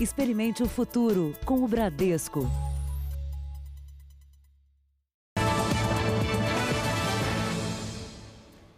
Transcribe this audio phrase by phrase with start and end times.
[0.00, 2.48] Experimente o futuro com o Bradesco.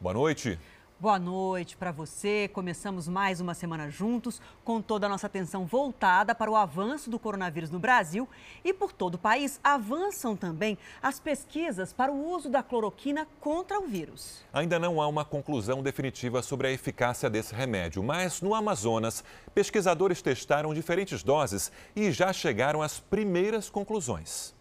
[0.00, 0.58] Boa noite.
[1.00, 2.46] Boa noite para você.
[2.52, 7.19] Começamos mais uma semana juntos, com toda a nossa atenção voltada para o avanço do
[7.19, 8.28] coronavírus no Brasil
[8.62, 13.81] e por todo o país avançam também as pesquisas para o uso da cloroquina contra
[13.81, 14.44] o vírus.
[14.53, 19.24] Ainda não há uma conclusão definitiva sobre a eficácia desse remédio, mas no Amazonas,
[19.55, 24.54] pesquisadores testaram diferentes doses e já chegaram às primeiras conclusões.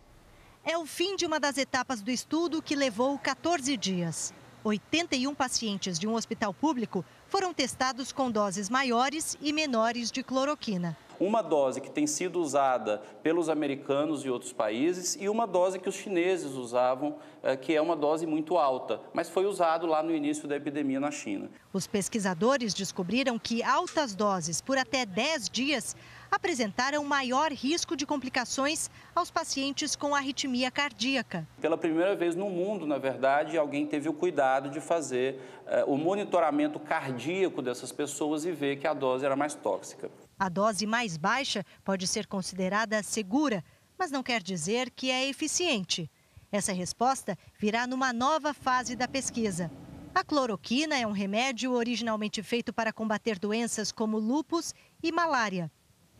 [0.63, 4.33] É o fim de uma das etapas do estudo que levou 14 dias.
[4.63, 10.97] 81 pacientes de um hospital público foram testados com doses maiores e menores de cloroquina.
[11.19, 15.89] Uma dose que tem sido usada pelos americanos e outros países e uma dose que
[15.89, 20.15] os chineses usavam, eh, que é uma dose muito alta, mas foi usado lá no
[20.15, 21.49] início da epidemia na China.
[21.73, 25.95] Os pesquisadores descobriram que altas doses por até 10 dias
[26.31, 31.47] apresentaram maior risco de complicações aos pacientes com arritmia cardíaca.
[31.59, 35.97] Pela primeira vez no mundo, na verdade, alguém teve o cuidado de fazer uh, o
[35.97, 40.09] monitoramento cardíaco dessas pessoas e ver que a dose era mais tóxica.
[40.37, 43.63] A dose mais baixa pode ser considerada segura,
[43.97, 46.09] mas não quer dizer que é eficiente.
[46.51, 49.71] Essa resposta virá numa nova fase da pesquisa.
[50.15, 54.73] A cloroquina é um remédio originalmente feito para combater doenças como lúpus
[55.03, 55.71] e malária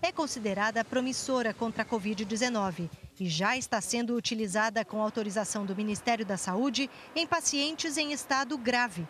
[0.02, 6.25] é considerada promissora contra a Covid-19 e já está sendo utilizada com autorização do Ministério
[6.25, 9.06] da Saúde em pacientes em estado grave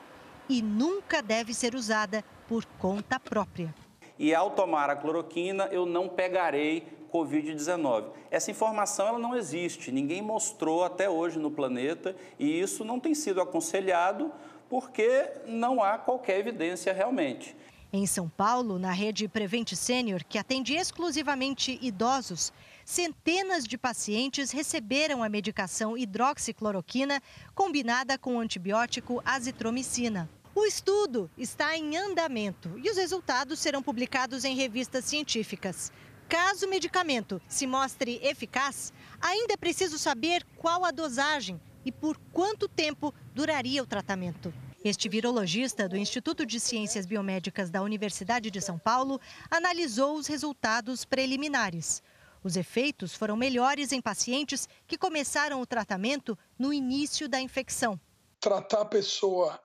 [0.48, 3.74] e nunca deve ser usada por conta própria.
[4.18, 8.06] E ao tomar a cloroquina, eu não pegarei Covid-19.
[8.32, 13.14] Essa informação ela não existe, ninguém mostrou até hoje no planeta e isso não tem
[13.14, 14.32] sido aconselhado
[14.68, 17.56] porque não há qualquer evidência realmente.
[17.92, 22.54] Em São Paulo, na rede Prevent Sênior, que atende exclusivamente idosos,
[22.86, 27.20] centenas de pacientes receberam a medicação hidroxicloroquina
[27.56, 30.30] combinada com o antibiótico azitromicina.
[30.54, 35.92] O estudo está em andamento e os resultados serão publicados em revistas científicas.
[36.28, 42.20] Caso o medicamento se mostre eficaz, ainda é preciso saber qual a dosagem e por
[42.32, 44.54] quanto tempo duraria o tratamento.
[44.84, 49.20] Este virologista do Instituto de Ciências Biomédicas da Universidade de São Paulo
[49.52, 52.02] analisou os resultados preliminares.
[52.42, 58.00] Os efeitos foram melhores em pacientes que começaram o tratamento no início da infecção.
[58.40, 59.60] Tratar a pessoa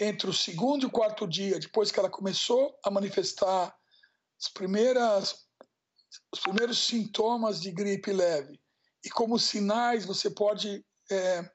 [0.00, 3.76] entre o segundo e o quarto dia, depois que ela começou a manifestar
[4.40, 5.46] as primeiras,
[6.32, 8.58] os primeiros sintomas de gripe leve,
[9.04, 11.50] e como sinais você pode é,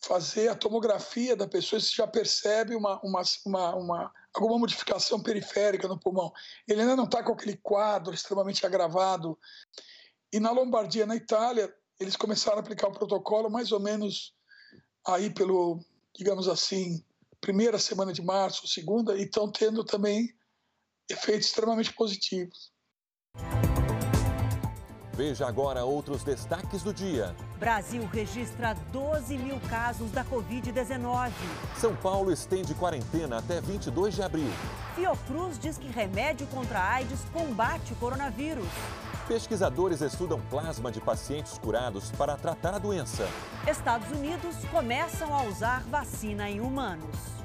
[0.00, 5.88] fazer a tomografia da pessoa, você já percebe uma, uma, uma, uma, alguma modificação periférica
[5.88, 6.32] no pulmão.
[6.66, 9.38] Ele ainda não está com aquele quadro extremamente agravado.
[10.32, 14.34] E na Lombardia, na Itália, eles começaram a aplicar o protocolo mais ou menos
[15.06, 15.80] aí pelo,
[16.16, 17.02] digamos assim,
[17.40, 20.34] primeira semana de março, segunda, e estão tendo também
[21.08, 22.72] efeitos extremamente positivos.
[25.16, 27.34] Veja agora outros destaques do dia.
[27.58, 31.30] Brasil registra 12 mil casos da Covid-19.
[31.74, 34.50] São Paulo estende quarentena até 22 de abril.
[34.94, 38.68] Fiocruz diz que remédio contra a AIDS combate o coronavírus.
[39.26, 43.26] Pesquisadores estudam plasma de pacientes curados para tratar a doença.
[43.66, 47.35] Estados Unidos começam a usar vacina em humanos.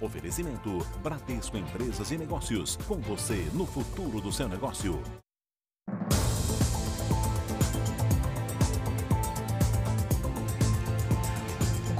[0.00, 2.76] Oferecimento Bradesco Empresas e Negócios.
[2.88, 5.00] Com você no futuro do seu negócio.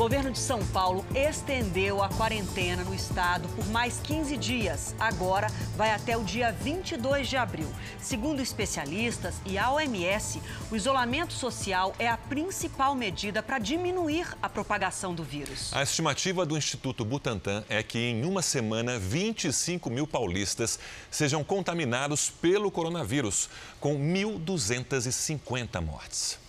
[0.00, 4.94] Governo de São Paulo estendeu a quarentena no estado por mais 15 dias.
[4.98, 5.46] Agora
[5.76, 7.70] vai até o dia 22 de abril.
[8.00, 10.40] Segundo especialistas e a OMS,
[10.70, 15.70] o isolamento social é a principal medida para diminuir a propagação do vírus.
[15.74, 20.78] A estimativa do Instituto Butantan é que em uma semana 25 mil paulistas
[21.10, 26.39] sejam contaminados pelo coronavírus, com 1.250 mortes.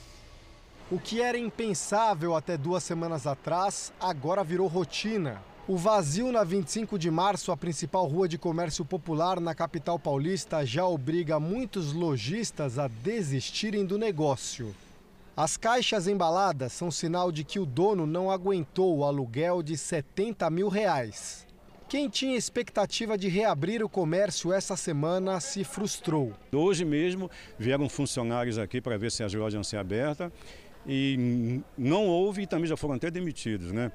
[0.91, 5.41] O que era impensável até duas semanas atrás, agora virou rotina.
[5.65, 10.65] O vazio na 25 de março, a principal rua de comércio popular na capital paulista,
[10.65, 14.75] já obriga muitos lojistas a desistirem do negócio.
[15.37, 20.49] As caixas embaladas são sinal de que o dono não aguentou o aluguel de 70
[20.49, 21.47] mil reais.
[21.87, 26.33] Quem tinha expectativa de reabrir o comércio essa semana se frustrou.
[26.51, 30.31] Hoje mesmo vieram funcionários aqui para ver se as lojas iam ser abertas
[30.85, 33.91] e não houve e também já foram até demitidos, né?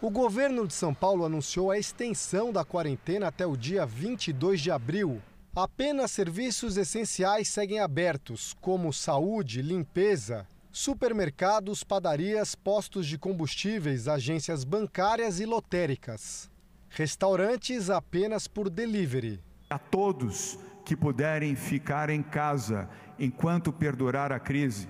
[0.00, 4.70] O governo de São Paulo anunciou a extensão da quarentena até o dia 22 de
[4.70, 5.20] abril.
[5.54, 15.38] Apenas serviços essenciais seguem abertos, como saúde, limpeza, supermercados, padarias, postos de combustíveis, agências bancárias
[15.40, 16.50] e lotéricas.
[16.88, 19.40] Restaurantes apenas por delivery.
[19.68, 22.88] A todos que puderem ficar em casa
[23.18, 24.88] enquanto perdurar a crise,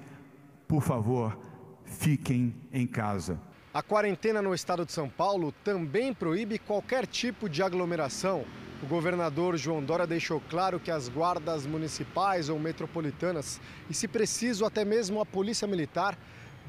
[0.71, 1.37] por favor,
[1.85, 3.41] fiquem em casa.
[3.75, 8.45] A quarentena no estado de São Paulo também proíbe qualquer tipo de aglomeração.
[8.81, 14.65] O governador João Dória deixou claro que as guardas municipais ou metropolitanas, e se preciso
[14.65, 16.17] até mesmo a polícia militar,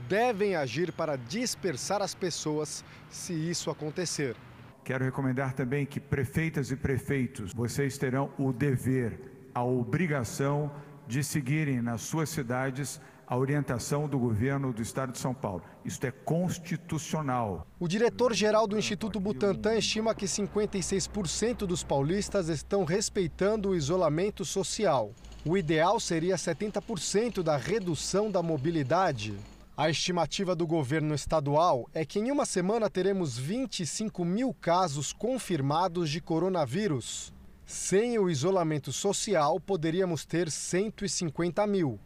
[0.09, 4.35] devem agir para dispersar as pessoas se isso acontecer.
[4.83, 9.19] Quero recomendar também que prefeitas e prefeitos, vocês terão o dever,
[9.53, 10.71] a obrigação
[11.07, 12.99] de seguirem nas suas cidades
[13.31, 15.63] a orientação do governo do estado de São Paulo.
[15.85, 17.65] Isto é constitucional.
[17.79, 25.13] O diretor-geral do Instituto Butantan estima que 56% dos paulistas estão respeitando o isolamento social.
[25.45, 29.33] O ideal seria 70% da redução da mobilidade.
[29.77, 36.09] A estimativa do governo estadual é que em uma semana teremos 25 mil casos confirmados
[36.09, 37.33] de coronavírus.
[37.65, 41.97] Sem o isolamento social, poderíamos ter 150 mil.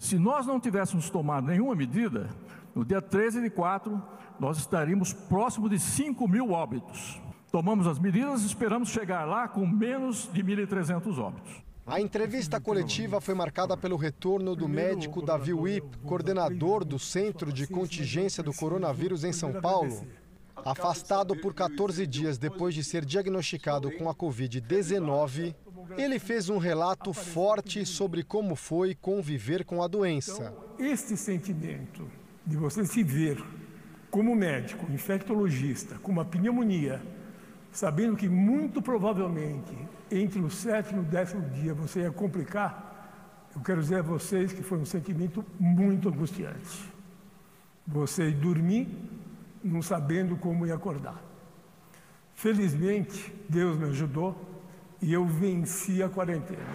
[0.00, 2.30] Se nós não tivéssemos tomado nenhuma medida,
[2.74, 4.02] no dia 13 de 4,
[4.40, 7.20] nós estaríamos próximo de 5 mil óbitos.
[7.52, 11.52] Tomamos as medidas e esperamos chegar lá com menos de 1.300 óbitos.
[11.86, 17.66] A entrevista coletiva foi marcada pelo retorno do médico Davi Wip, coordenador do Centro de
[17.66, 20.06] Contingência do Coronavírus em São Paulo.
[20.64, 25.54] Afastado por 14 dias depois de ser diagnosticado com a Covid-19,
[25.96, 30.52] ele fez um relato forte sobre como foi conviver com a doença.
[30.76, 32.06] Então, este sentimento
[32.46, 33.42] de você se ver
[34.10, 37.00] como médico, infectologista, com uma pneumonia,
[37.70, 39.76] sabendo que muito provavelmente
[40.10, 44.52] entre o sétimo e o décimo dia você ia complicar, eu quero dizer a vocês
[44.52, 46.90] que foi um sentimento muito angustiante.
[47.86, 48.88] Você dormir
[49.62, 51.22] não sabendo como ia acordar.
[52.34, 54.49] Felizmente, Deus me ajudou
[55.02, 56.74] e eu venci a quarentena.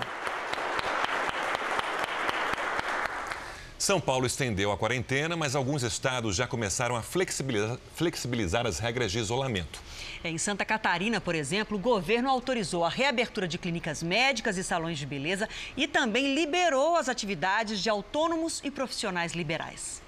[3.77, 9.11] São Paulo estendeu a quarentena, mas alguns estados já começaram a flexibilizar, flexibilizar as regras
[9.11, 9.79] de isolamento.
[10.23, 14.97] Em Santa Catarina, por exemplo, o governo autorizou a reabertura de clínicas médicas e salões
[14.97, 20.01] de beleza e também liberou as atividades de autônomos e profissionais liberais.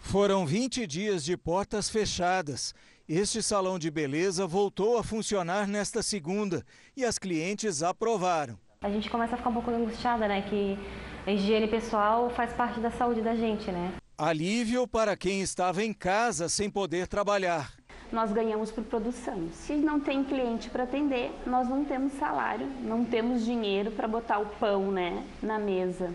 [0.00, 2.74] Foram 20 dias de portas fechadas
[3.08, 6.64] este salão de beleza voltou a funcionar nesta segunda
[6.96, 8.58] e as clientes aprovaram.
[8.80, 10.42] A gente começa a ficar um pouco angustiada, né?
[10.42, 10.78] Que
[11.26, 13.92] a higiene pessoal faz parte da saúde da gente, né?
[14.16, 17.74] Alívio para quem estava em casa sem poder trabalhar.
[18.10, 19.48] Nós ganhamos por produção.
[19.52, 24.38] Se não tem cliente para atender, nós não temos salário, não temos dinheiro para botar
[24.38, 26.14] o pão, né, na mesa.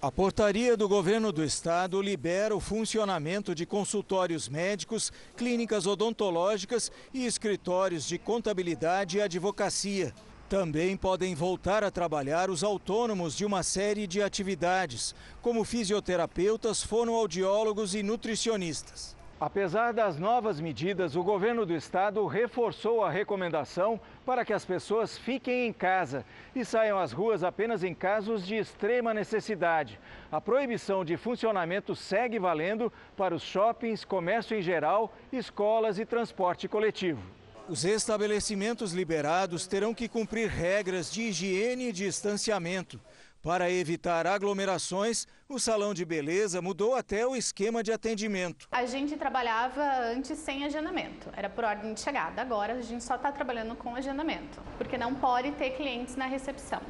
[0.00, 7.26] A portaria do governo do estado libera o funcionamento de consultórios médicos, clínicas odontológicas e
[7.26, 10.14] escritórios de contabilidade e advocacia.
[10.48, 17.96] Também podem voltar a trabalhar os autônomos de uma série de atividades, como fisioterapeutas, fonoaudiólogos
[17.96, 19.17] e nutricionistas.
[19.40, 25.16] Apesar das novas medidas, o governo do estado reforçou a recomendação para que as pessoas
[25.16, 26.24] fiquem em casa
[26.56, 30.00] e saiam às ruas apenas em casos de extrema necessidade.
[30.32, 36.66] A proibição de funcionamento segue valendo para os shoppings, comércio em geral, escolas e transporte
[36.66, 37.22] coletivo.
[37.68, 42.98] Os estabelecimentos liberados terão que cumprir regras de higiene e distanciamento.
[43.40, 48.66] Para evitar aglomerações, o salão de beleza mudou até o esquema de atendimento.
[48.70, 52.42] A gente trabalhava antes sem agendamento, era por ordem de chegada.
[52.42, 56.82] Agora a gente só está trabalhando com agendamento, porque não pode ter clientes na recepção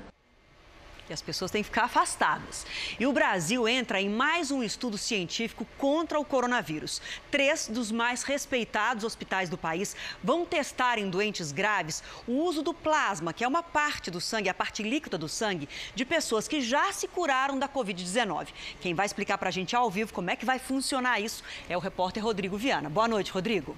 [1.09, 2.67] e as pessoas têm que ficar afastadas.
[2.99, 7.01] E o Brasil entra em mais um estudo científico contra o coronavírus.
[7.31, 12.75] Três dos mais respeitados hospitais do país vão testar em doentes graves o uso do
[12.75, 16.61] plasma, que é uma parte do sangue, a parte líquida do sangue, de pessoas que
[16.61, 18.49] já se curaram da Covid-19.
[18.81, 21.77] Quem vai explicar para a gente ao vivo como é que vai funcionar isso é
[21.77, 22.89] o repórter Rodrigo Viana.
[22.89, 23.77] Boa noite, Rodrigo.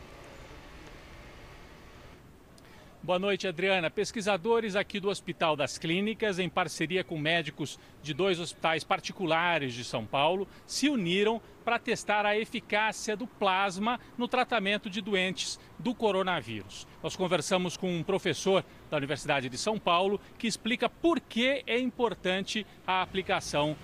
[3.03, 3.89] Boa noite, Adriana.
[3.89, 9.85] Pesquisadores aqui do Hospital das Clínicas, em parceria com médicos de dois hospitais particulares de
[9.85, 15.95] São Paulo, se uniram para testar a eficácia do plasma no tratamento de doentes do
[15.95, 16.87] coronavírus.
[17.03, 21.79] Nós conversamos com um professor da Universidade de São Paulo que explica por que é
[21.79, 23.75] importante a aplicação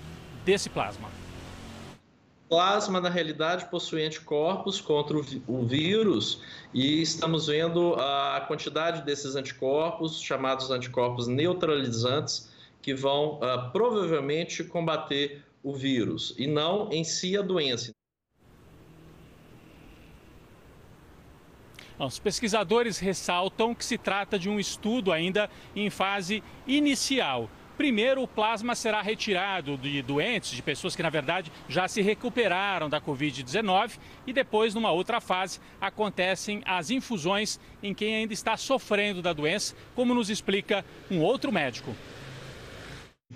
[0.44, 1.25] desse plasma.
[2.48, 6.40] Plasma, na realidade, possui anticorpos contra o vírus
[6.72, 12.50] e estamos vendo a quantidade desses anticorpos, chamados anticorpos neutralizantes,
[12.80, 17.90] que vão uh, provavelmente combater o vírus e não em si a doença.
[21.98, 27.50] Os pesquisadores ressaltam que se trata de um estudo ainda em fase inicial.
[27.76, 32.88] Primeiro, o plasma será retirado de doentes, de pessoas que, na verdade, já se recuperaram
[32.88, 33.98] da Covid-19.
[34.26, 39.74] E depois, numa outra fase, acontecem as infusões em quem ainda está sofrendo da doença,
[39.94, 41.94] como nos explica um outro médico.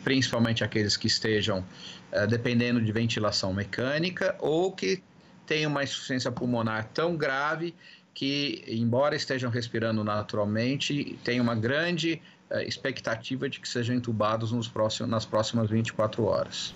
[0.03, 1.65] Principalmente aqueles que estejam
[2.13, 5.03] uh, dependendo de ventilação mecânica ou que
[5.45, 7.75] tenham uma insuficiência pulmonar tão grave
[8.15, 12.23] que, embora estejam respirando naturalmente, tem uma grande
[12.59, 16.75] expectativa de que sejam entubados nos próximos, nas próximas 24 horas.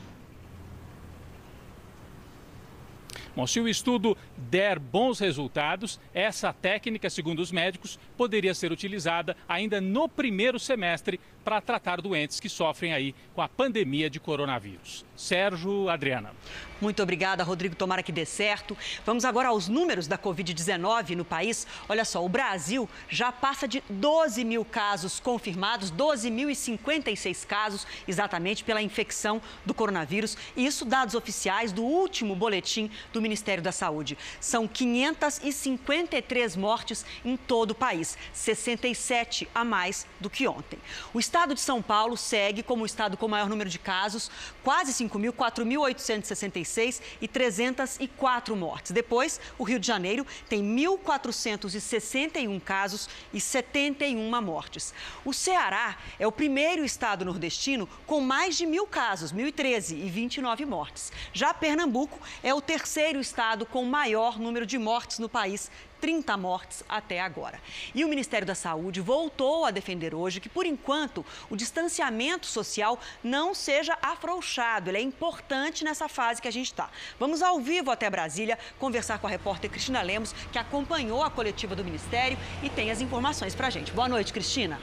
[3.37, 9.37] Bom, se o estudo der bons resultados, essa técnica, segundo os médicos, poderia ser utilizada
[9.49, 15.05] ainda no primeiro semestre para tratar doentes que sofrem aí com a pandemia de coronavírus.
[15.17, 16.33] Sérgio, Adriana.
[16.81, 17.75] Muito obrigada, Rodrigo.
[17.75, 18.77] Tomara que dê certo.
[19.07, 21.67] Vamos agora aos números da Covid-19 no país.
[21.89, 28.83] Olha só, o Brasil já passa de 12 mil casos confirmados, 12.056 casos exatamente pela
[28.83, 30.37] infecção do coronavírus.
[30.57, 34.19] Isso dados oficiais do último boletim do Ministério da Saúde.
[34.41, 40.79] São 553 mortes em todo o país, 67 a mais do que ontem.
[41.15, 44.31] O estado de São Paulo segue como o estado com maior número de casos,
[44.63, 48.93] quase 5 mil, 4.866 e 304 mortes.
[48.93, 54.95] Depois, o Rio de Janeiro tem 1.461 casos e 71 mortes.
[55.25, 60.65] O Ceará é o primeiro estado nordestino com mais de mil casos, 1.013 e 29
[60.65, 61.13] mortes.
[61.33, 65.71] Já Pernambuco é o terceiro estado com maior número de mortes no país,
[66.05, 67.59] 30 mortes até agora.
[67.95, 73.01] E o Ministério da Saúde voltou a defender hoje que, por enquanto, o distanciamento social
[73.23, 74.91] não seja afrouxado.
[74.91, 76.91] Ele é importante nessa fase que a gente está.
[77.19, 81.75] Vamos ao vivo até Brasília conversar com a repórter Cristina Lemos, que acompanhou a coletiva
[81.75, 83.91] do Ministério e tem as informações para a gente.
[83.91, 84.79] Boa noite, Cristina.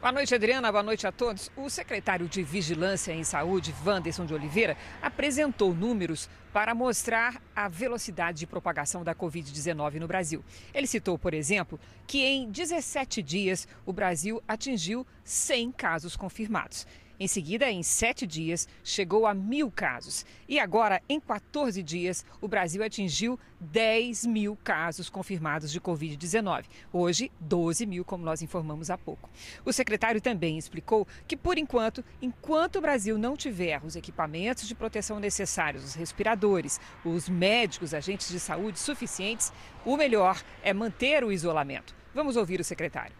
[0.00, 0.72] Boa noite, Adriana.
[0.72, 1.52] Boa noite a todos.
[1.54, 8.38] O secretário de Vigilância em Saúde, Wanderson de Oliveira, apresentou números para mostrar a velocidade
[8.38, 10.42] de propagação da Covid-19 no Brasil.
[10.72, 16.86] Ele citou, por exemplo, que em 17 dias o Brasil atingiu 100 casos confirmados.
[17.22, 20.24] Em seguida, em sete dias, chegou a mil casos.
[20.48, 26.64] E agora, em 14 dias, o Brasil atingiu 10 mil casos confirmados de Covid-19.
[26.90, 29.28] Hoje, 12 mil, como nós informamos há pouco.
[29.66, 34.74] O secretário também explicou que, por enquanto, enquanto o Brasil não tiver os equipamentos de
[34.74, 39.52] proteção necessários, os respiradores, os médicos, agentes de saúde suficientes,
[39.84, 41.94] o melhor é manter o isolamento.
[42.14, 43.19] Vamos ouvir o secretário.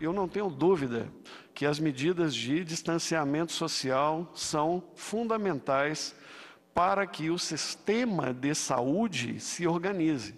[0.00, 1.12] Eu não tenho dúvida
[1.52, 6.14] que as medidas de distanciamento social são fundamentais
[6.72, 10.34] para que o sistema de saúde se organize.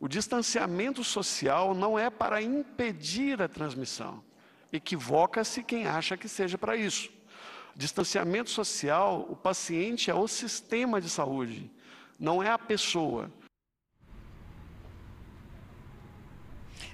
[0.00, 4.24] O distanciamento social não é para impedir a transmissão.
[4.72, 7.10] Equivoca-se quem acha que seja para isso.
[7.76, 11.70] Distanciamento social, o paciente é o sistema de saúde,
[12.18, 13.30] não é a pessoa.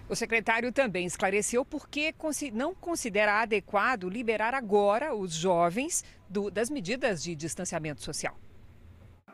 [0.08, 2.14] O secretário também esclareceu por que
[2.52, 8.38] não considera adequado liberar agora os jovens do, das medidas de distanciamento social.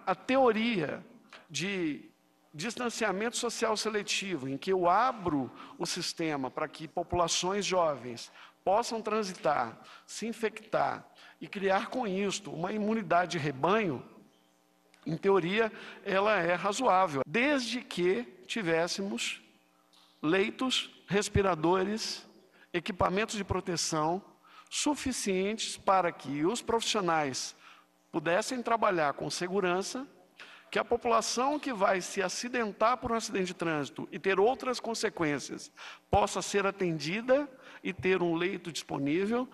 [0.07, 1.05] A teoria
[1.51, 2.11] de
[2.55, 8.33] distanciamento social seletivo, em que eu abro o sistema para que populações jovens
[8.65, 11.07] possam transitar, se infectar
[11.39, 14.03] e criar com isto uma imunidade de rebanho,
[15.05, 15.71] em teoria,
[16.05, 19.42] ela é razoável, desde que tivéssemos
[20.23, 22.27] leitos, respiradores,
[22.73, 24.23] equipamentos de proteção
[24.71, 27.55] suficientes para que os profissionais
[28.11, 30.07] pudessem trabalhar com segurança,
[30.71, 34.81] que a população que vai se acidentar por um acidente de trânsito e ter outras
[34.81, 35.71] consequências
[36.11, 37.47] possa ser atendida
[37.83, 39.49] e ter um leito disponível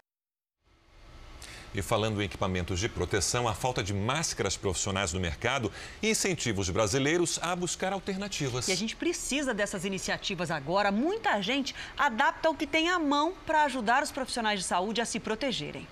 [1.75, 5.71] e falando em equipamentos de proteção, a falta de máscaras profissionais no mercado
[6.03, 8.69] incentiva os brasileiros a buscar alternativas.
[8.69, 10.91] E a gente precisa dessas iniciativas agora.
[10.91, 15.05] Muita gente adapta o que tem à mão para ajudar os profissionais de saúde a
[15.05, 15.87] se protegerem.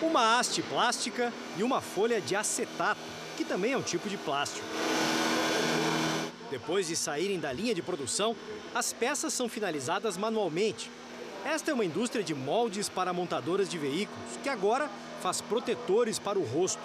[0.00, 3.00] Uma haste plástica e uma folha de acetato,
[3.36, 4.66] que também é um tipo de plástico.
[6.50, 8.36] Depois de saírem da linha de produção,
[8.74, 10.90] as peças são finalizadas manualmente
[11.44, 14.88] esta é uma indústria de moldes para montadoras de veículos, que agora
[15.20, 16.80] faz protetores para o rosto.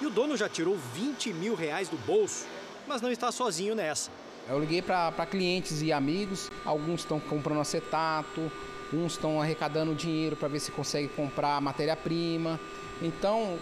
[0.00, 2.46] E o dono já tirou 20 mil reais do bolso,
[2.86, 4.10] mas não está sozinho nessa.
[4.48, 8.52] Eu liguei para clientes e amigos, alguns estão comprando acetato,
[8.92, 12.60] uns estão arrecadando dinheiro para ver se consegue comprar matéria-prima.
[13.02, 13.58] Então,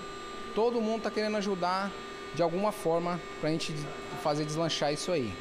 [0.55, 1.91] todo mundo está querendo ajudar
[2.35, 3.73] de alguma forma para a gente
[4.23, 5.33] fazer deslanchar isso aí.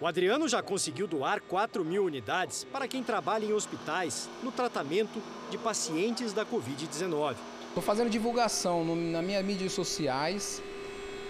[0.00, 5.20] O Adriano já conseguiu doar 4 mil unidades para quem trabalha em hospitais no tratamento
[5.50, 7.34] de pacientes da Covid-19.
[7.66, 10.62] Estou fazendo divulgação no, nas minhas mídias sociais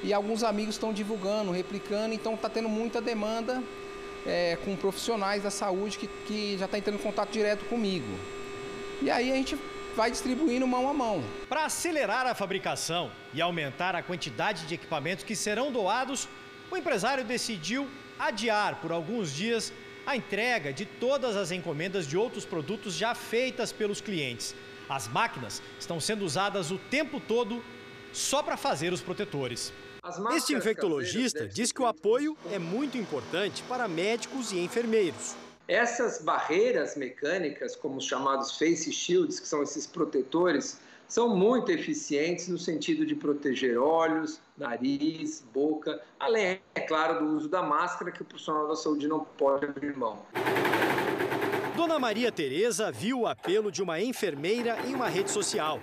[0.03, 3.63] e alguns amigos estão divulgando, replicando, então está tendo muita demanda
[4.27, 8.19] é, com profissionais da saúde que, que já está entrando em contato direto comigo.
[9.01, 9.57] E aí a gente
[9.97, 11.25] vai distribuindo mão a mão.
[11.49, 16.29] Para acelerar a fabricação e aumentar a quantidade de equipamentos que serão doados,
[16.71, 19.73] o empresário decidiu adiar por alguns dias
[20.07, 24.55] a entrega de todas as encomendas de outros produtos já feitas pelos clientes.
[24.89, 27.63] As máquinas estão sendo usadas o tempo todo
[28.13, 29.73] só para fazer os protetores.
[30.35, 35.37] Este infectologista diz que o apoio é muito importante para médicos e enfermeiros.
[35.67, 42.49] Essas barreiras mecânicas, como os chamados face shields, que são esses protetores, são muito eficientes
[42.49, 48.21] no sentido de proteger olhos, nariz, boca, além, é claro, do uso da máscara que
[48.21, 50.19] o profissional da saúde não pode abrir mão.
[51.75, 55.81] Dona Maria Tereza viu o apelo de uma enfermeira em uma rede social.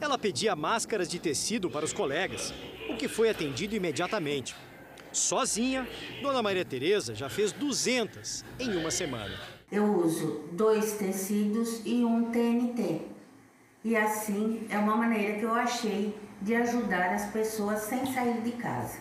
[0.00, 2.52] Ela pedia máscaras de tecido para os colegas,
[2.90, 4.56] o que foi atendido imediatamente.
[5.12, 5.88] Sozinha,
[6.20, 9.34] Dona Maria Tereza já fez 200 em uma semana.
[9.70, 13.15] Eu uso dois tecidos e um TNT.
[13.86, 16.12] E assim é uma maneira que eu achei
[16.42, 18.98] de ajudar as pessoas sem sair de casa.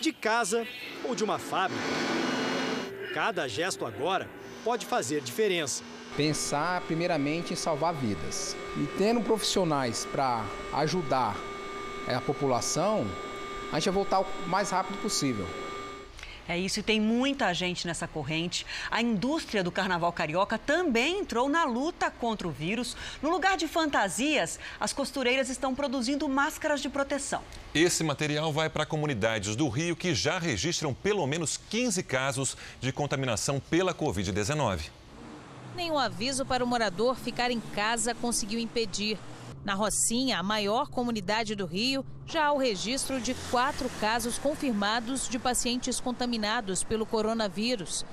[0.00, 0.64] De casa
[1.02, 1.82] ou de uma fábrica.
[3.12, 4.30] Cada gesto agora
[4.62, 5.82] pode fazer diferença.
[6.16, 8.56] Pensar primeiramente em salvar vidas.
[8.76, 11.34] E tendo profissionais para ajudar
[12.06, 13.04] a população,
[13.72, 15.48] a gente vai voltar o mais rápido possível.
[16.48, 18.66] É isso, e tem muita gente nessa corrente.
[18.90, 22.96] A indústria do carnaval carioca também entrou na luta contra o vírus.
[23.22, 27.42] No lugar de fantasias, as costureiras estão produzindo máscaras de proteção.
[27.74, 32.92] Esse material vai para comunidades do Rio que já registram pelo menos 15 casos de
[32.92, 34.90] contaminação pela Covid-19.
[35.74, 39.16] Nenhum aviso para o morador ficar em casa conseguiu impedir.
[39.64, 45.28] Na Rocinha, a maior comunidade do Rio, já há o registro de quatro casos confirmados
[45.28, 48.04] de pacientes contaminados pelo coronavírus,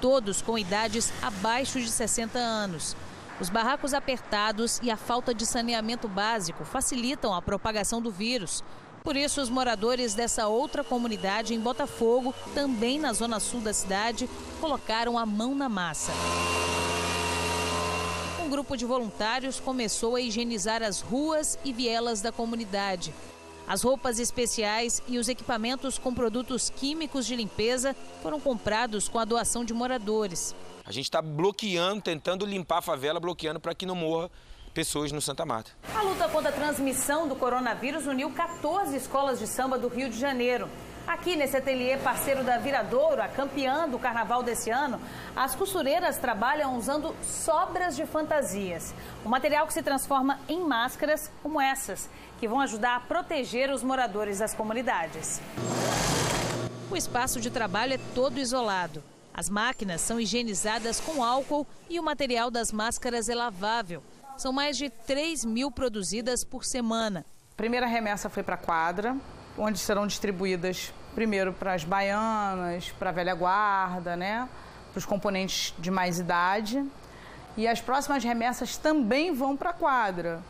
[0.00, 2.96] todos com idades abaixo de 60 anos.
[3.38, 8.64] Os barracos apertados e a falta de saneamento básico facilitam a propagação do vírus.
[9.02, 14.30] Por isso, os moradores dessa outra comunidade em Botafogo, também na zona sul da cidade,
[14.58, 16.12] colocaram a mão na massa
[18.54, 23.12] grupo de voluntários começou a higienizar as ruas e vielas da comunidade.
[23.66, 29.24] As roupas especiais e os equipamentos com produtos químicos de limpeza foram comprados com a
[29.24, 30.54] doação de moradores.
[30.84, 34.30] A gente está bloqueando, tentando limpar a favela, bloqueando para que não morra
[34.72, 35.72] pessoas no Santa Marta.
[35.92, 40.16] A luta contra a transmissão do coronavírus uniu 14 escolas de samba do Rio de
[40.16, 40.68] Janeiro.
[41.06, 44.98] Aqui nesse ateliê parceiro da Viradouro, a campeã do carnaval desse ano,
[45.36, 48.94] as costureiras trabalham usando sobras de fantasias.
[49.22, 52.08] O material que se transforma em máscaras como essas,
[52.40, 55.42] que vão ajudar a proteger os moradores das comunidades.
[56.90, 59.02] O espaço de trabalho é todo isolado.
[59.32, 64.02] As máquinas são higienizadas com álcool e o material das máscaras é lavável.
[64.38, 67.26] São mais de 3 mil produzidas por semana.
[67.52, 69.16] A primeira remessa foi para a quadra,
[69.56, 74.48] onde serão distribuídas primeiro para as baianas, para a velha guarda, né?
[74.94, 76.84] para os componentes de mais idade.
[77.56, 80.40] E as próximas remessas também vão para a quadra,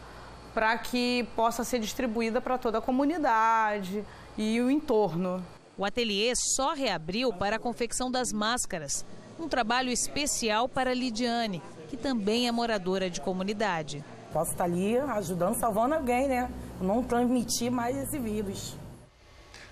[0.52, 4.04] para que possa ser distribuída para toda a comunidade
[4.36, 5.42] e o entorno.
[5.76, 9.04] O ateliê só reabriu para a confecção das máscaras.
[9.38, 14.04] Um trabalho especial para Lidiane, que também é moradora de comunidade.
[14.32, 16.50] Posso estar ali ajudando, salvando alguém, né?
[16.80, 18.76] Não transmitir mais esse vírus.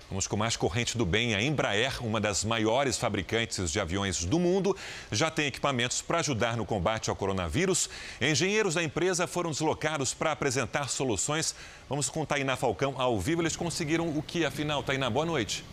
[0.09, 1.33] Vamos com mais corrente do bem.
[1.33, 4.75] A Embraer, uma das maiores fabricantes de aviões do mundo,
[5.11, 7.89] já tem equipamentos para ajudar no combate ao coronavírus.
[8.21, 11.55] Engenheiros da empresa foram deslocados para apresentar soluções.
[11.89, 13.41] Vamos com Tainá Falcão ao vivo.
[13.41, 14.83] Eles conseguiram o que, afinal?
[14.83, 15.63] Tainá, boa noite.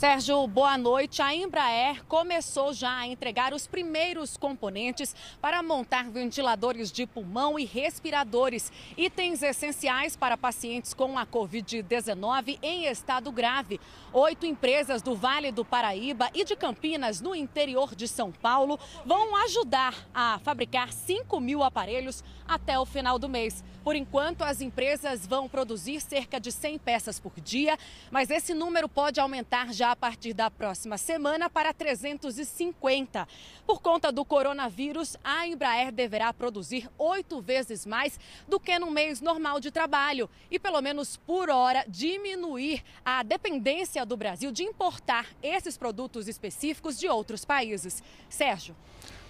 [0.00, 1.20] Sérgio, boa noite.
[1.20, 7.66] A Embraer começou já a entregar os primeiros componentes para montar ventiladores de pulmão e
[7.66, 13.78] respiradores, itens essenciais para pacientes com a Covid-19 em estado grave.
[14.10, 19.36] Oito empresas do Vale do Paraíba e de Campinas, no interior de São Paulo, vão
[19.44, 23.62] ajudar a fabricar 5 mil aparelhos até o final do mês.
[23.84, 27.78] Por enquanto, as empresas vão produzir cerca de 100 peças por dia,
[28.10, 33.26] mas esse número pode aumentar já a partir da próxima semana para 350.
[33.66, 39.20] Por conta do coronavírus, a Embraer deverá produzir oito vezes mais do que no mês
[39.20, 45.26] normal de trabalho e, pelo menos por hora, diminuir a dependência do Brasil de importar
[45.42, 48.02] esses produtos específicos de outros países.
[48.28, 48.76] Sérgio.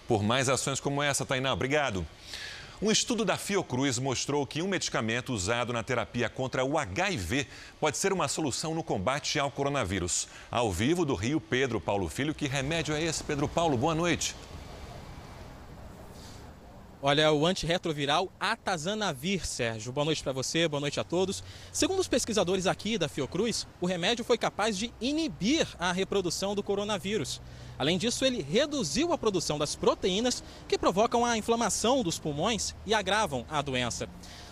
[0.07, 2.07] Por mais ações como essa, Tainá, obrigado.
[2.83, 7.47] Um estudo da Fiocruz mostrou que um medicamento usado na terapia contra o HIV
[7.79, 10.27] pode ser uma solução no combate ao coronavírus.
[10.51, 12.35] Ao vivo do Rio, Pedro Paulo Filho.
[12.35, 13.77] Que remédio é esse, Pedro Paulo?
[13.77, 14.35] Boa noite.
[17.03, 19.91] Olha, o antirretroviral Atazanavir, Sérgio.
[19.91, 21.43] Boa noite para você, boa noite a todos.
[21.73, 26.63] Segundo os pesquisadores aqui da Fiocruz, o remédio foi capaz de inibir a reprodução do
[26.63, 27.41] coronavírus.
[27.79, 32.93] Além disso, ele reduziu a produção das proteínas que provocam a inflamação dos pulmões e
[32.93, 34.07] agravam a doença.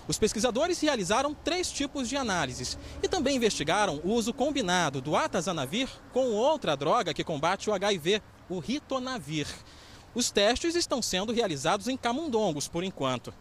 [0.09, 5.87] Os pesquisadores realizaram três tipos de análises e também investigaram o uso combinado do atazanavir
[6.15, 9.47] com outra droga que combate o HIV, o ritonavir.
[10.15, 13.33] Os testes estão sendo realizados em camundongos por enquanto.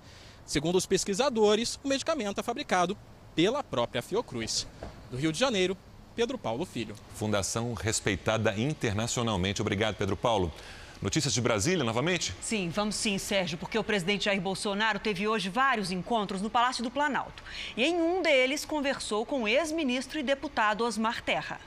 [0.46, 2.98] Segundo os pesquisadores, o medicamento é fabricado
[3.36, 4.68] pela própria Fiocruz.
[5.10, 5.78] Do Rio de Janeiro,
[6.16, 6.96] Pedro Paulo Filho.
[7.16, 9.62] Fundação respeitada internacionalmente.
[9.62, 10.52] Obrigado, Pedro Paulo.
[11.02, 12.34] Notícias de Brasília, novamente?
[12.42, 16.84] Sim, vamos sim, Sérgio, porque o presidente Jair Bolsonaro teve hoje vários encontros no Palácio
[16.84, 17.44] do Planalto.
[17.76, 21.60] E em um deles conversou com o ex-ministro e deputado Osmar Terra.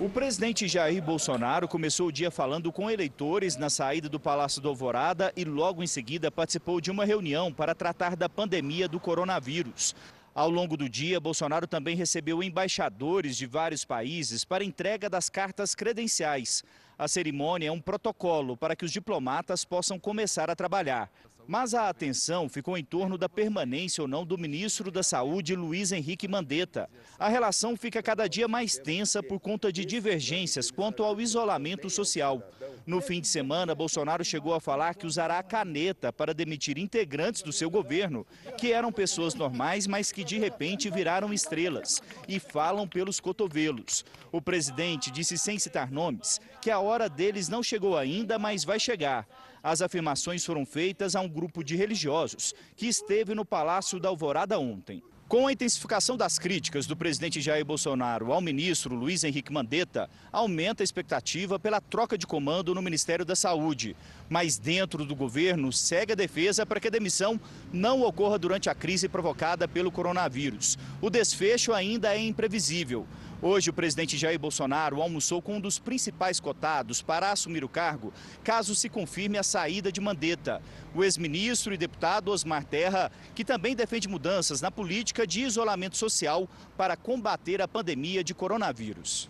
[0.00, 4.68] O presidente Jair Bolsonaro começou o dia falando com eleitores na saída do Palácio do
[4.68, 9.94] Alvorada e logo em seguida participou de uma reunião para tratar da pandemia do coronavírus.
[10.34, 15.76] Ao longo do dia, Bolsonaro também recebeu embaixadores de vários países para entrega das cartas
[15.76, 16.64] credenciais.
[16.98, 21.08] A cerimônia é um protocolo para que os diplomatas possam começar a trabalhar.
[21.46, 25.92] Mas a atenção ficou em torno da permanência ou não do ministro da Saúde, Luiz
[25.92, 26.88] Henrique Mandetta.
[27.18, 32.42] A relação fica cada dia mais tensa por conta de divergências quanto ao isolamento social.
[32.86, 37.42] No fim de semana, Bolsonaro chegou a falar que usará a caneta para demitir integrantes
[37.42, 38.26] do seu governo,
[38.58, 44.04] que eram pessoas normais, mas que de repente viraram estrelas e falam pelos cotovelos.
[44.32, 48.78] O presidente disse, sem citar nomes, que a hora deles não chegou ainda, mas vai
[48.78, 49.26] chegar.
[49.64, 54.58] As afirmações foram feitas a um grupo de religiosos que esteve no Palácio da Alvorada
[54.58, 55.02] ontem.
[55.26, 60.82] Com a intensificação das críticas do presidente Jair Bolsonaro ao ministro Luiz Henrique Mandetta, aumenta
[60.82, 63.96] a expectativa pela troca de comando no Ministério da Saúde.
[64.28, 67.40] Mas dentro do governo segue a defesa para que a demissão
[67.72, 70.76] não ocorra durante a crise provocada pelo coronavírus.
[71.00, 73.06] O desfecho ainda é imprevisível.
[73.46, 78.10] Hoje, o presidente Jair Bolsonaro almoçou com um dos principais cotados para assumir o cargo,
[78.42, 80.62] caso se confirme a saída de Mandetta.
[80.94, 86.48] O ex-ministro e deputado Osmar Terra, que também defende mudanças na política de isolamento social
[86.74, 89.28] para combater a pandemia de coronavírus.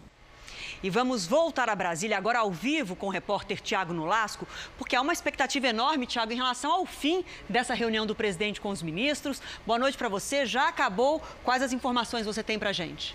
[0.80, 4.46] E vamos voltar a Brasília agora ao vivo com o repórter Tiago Nolasco,
[4.78, 8.68] porque há uma expectativa enorme, Tiago, em relação ao fim dessa reunião do presidente com
[8.68, 9.42] os ministros.
[9.66, 10.46] Boa noite para você.
[10.46, 11.20] Já acabou?
[11.42, 13.12] Quais as informações você tem para gente?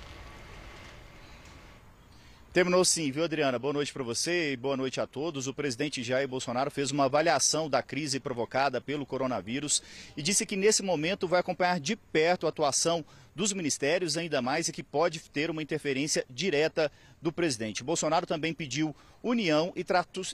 [2.51, 3.59] Terminou sim, viu, Adriana?
[3.59, 5.45] Boa noite para você e boa noite a todos.
[5.45, 9.83] O presidente Jair Bolsonaro fez uma avaliação da crise provocada pelo coronavírus
[10.17, 13.05] e disse que nesse momento vai acompanhar de perto a atuação
[13.39, 17.85] dos ministérios, ainda mais e que pode ter uma interferência direta do presidente.
[17.85, 19.85] Bolsonaro também pediu união e,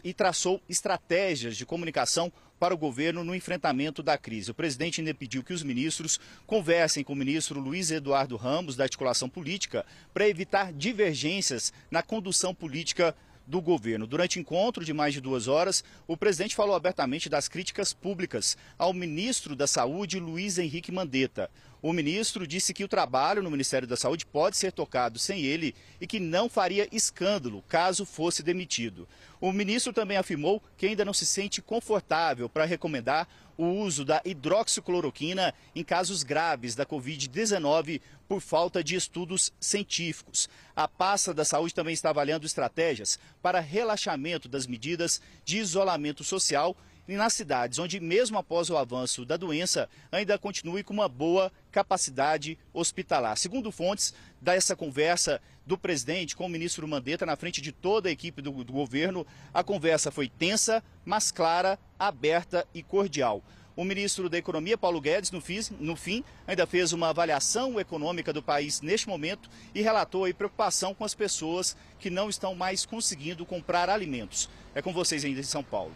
[0.04, 4.50] e traçou estratégias de comunicação para o governo no enfrentamento da crise.
[4.50, 8.86] O presidente ainda pediu que os ministros conversem com o ministro Luiz Eduardo Ramos, da
[8.86, 13.16] articulação política, para evitar divergências na condução política
[13.46, 14.08] do governo.
[14.08, 18.94] Durante encontro de mais de duas horas, o presidente falou abertamente das críticas públicas ao
[18.94, 21.50] ministro da Saúde, Luiz Henrique Mandetta.
[21.88, 25.76] O ministro disse que o trabalho no Ministério da Saúde pode ser tocado sem ele
[26.02, 29.08] e que não faria escândalo caso fosse demitido.
[29.40, 34.20] O ministro também afirmou que ainda não se sente confortável para recomendar o uso da
[34.26, 40.50] hidroxicloroquina em casos graves da Covid-19 por falta de estudos científicos.
[40.76, 46.76] A pasta da saúde também está avaliando estratégias para relaxamento das medidas de isolamento social
[47.08, 51.52] e nas cidades onde, mesmo após o avanço da doença, ainda continue com uma boa
[51.72, 53.38] capacidade hospitalar.
[53.38, 58.12] Segundo fontes dessa conversa do presidente com o ministro Mandetta na frente de toda a
[58.12, 59.26] equipe do, do governo.
[59.54, 63.44] A conversa foi tensa, mas clara, aberta e cordial.
[63.76, 68.32] O ministro da Economia, Paulo Guedes, no fim, no fim, ainda fez uma avaliação econômica
[68.32, 72.86] do país neste momento e relatou a preocupação com as pessoas que não estão mais
[72.86, 74.50] conseguindo comprar alimentos.
[74.74, 75.92] É com vocês ainda em São Paulo.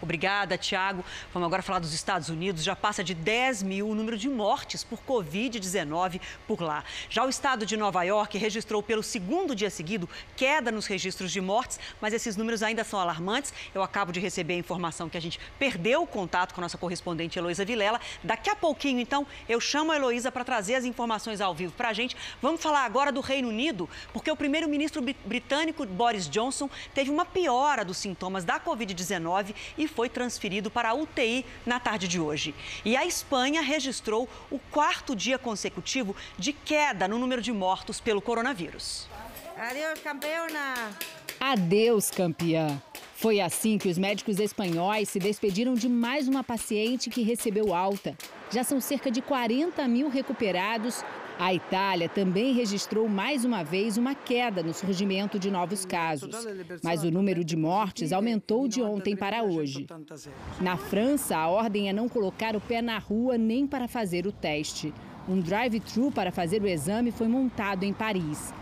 [0.00, 1.04] Obrigada, Tiago.
[1.32, 2.62] Vamos agora falar dos Estados Unidos.
[2.62, 6.84] Já passa de 10 mil o número de mortes por Covid-19 por lá.
[7.10, 11.40] Já o estado de Nova York registrou pelo segundo dia seguido queda nos registros de
[11.40, 13.52] mortes, mas esses números ainda são alarmantes.
[13.74, 16.78] Eu acabo de receber a informação que a gente perdeu o contato com a nossa
[16.78, 18.00] correspondente Heloísa Vilela.
[18.22, 21.88] Daqui a pouquinho, então, eu chamo a Heloísa para trazer as informações ao vivo para
[21.88, 22.16] a gente.
[22.40, 27.84] Vamos falar agora do Reino Unido, porque o primeiro-ministro britânico Boris Johnson teve uma piora
[27.84, 32.54] dos sintomas da Covid-19 e foi transferido para a UTI na tarde de hoje.
[32.84, 38.22] E a Espanha registrou o quarto dia consecutivo de queda no número de mortos pelo
[38.22, 39.08] coronavírus.
[39.56, 40.96] Adeus, campeona!
[41.40, 42.80] Adeus, campeã!
[43.16, 48.16] Foi assim que os médicos espanhóis se despediram de mais uma paciente que recebeu alta.
[48.48, 51.04] Já são cerca de 40 mil recuperados
[51.38, 56.34] a Itália também registrou mais uma vez uma queda no surgimento de novos casos,
[56.82, 59.86] mas o número de mortes aumentou de ontem para hoje.
[60.60, 64.32] Na França, a ordem é não colocar o pé na rua nem para fazer o
[64.32, 64.92] teste.
[65.28, 68.52] Um drive-thru para fazer o exame foi montado em Paris.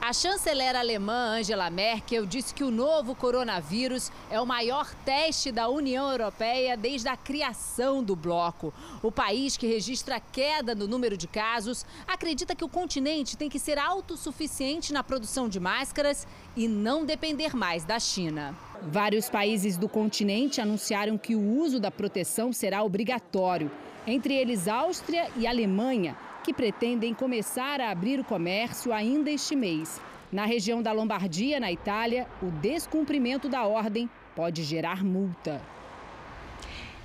[0.00, 5.68] A chanceler alemã Angela Merkel disse que o novo coronavírus é o maior teste da
[5.68, 8.72] União Europeia desde a criação do bloco.
[9.02, 13.58] O país que registra queda no número de casos acredita que o continente tem que
[13.58, 18.56] ser autossuficiente na produção de máscaras e não depender mais da China.
[18.80, 23.70] Vários países do continente anunciaram que o uso da proteção será obrigatório,
[24.06, 30.00] entre eles Áustria e Alemanha que pretendem começar a abrir o comércio ainda este mês.
[30.30, 35.60] Na região da Lombardia, na Itália, o descumprimento da ordem pode gerar multa.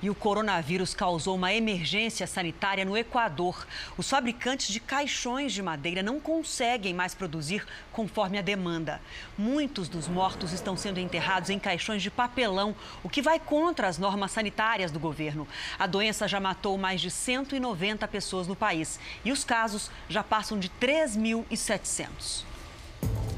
[0.04, 3.66] E o coronavírus causou uma emergência sanitária no Equador.
[3.98, 9.00] Os fabricantes de caixões de madeira não conseguem mais produzir conforme a demanda.
[9.38, 13.98] Muitos dos mortos estão sendo enterrados em caixões de papelão, o que vai contra as
[13.98, 15.48] normas sanitárias do governo.
[15.80, 20.60] A doença já matou mais de 190 pessoas no país e os casos já passam
[20.60, 22.53] de 3.700.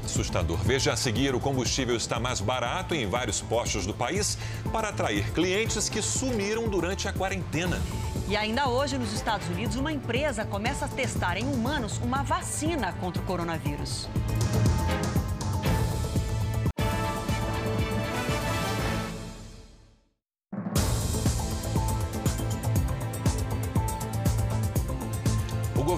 [0.04, 0.58] Assustador.
[0.58, 4.38] Veja a seguir: o combustível está mais barato em vários postos do país
[4.72, 7.80] para atrair clientes que sumiram durante a quarentena.
[8.28, 12.92] E ainda hoje, nos Estados Unidos, uma empresa começa a testar em humanos uma vacina
[12.94, 14.08] contra o coronavírus.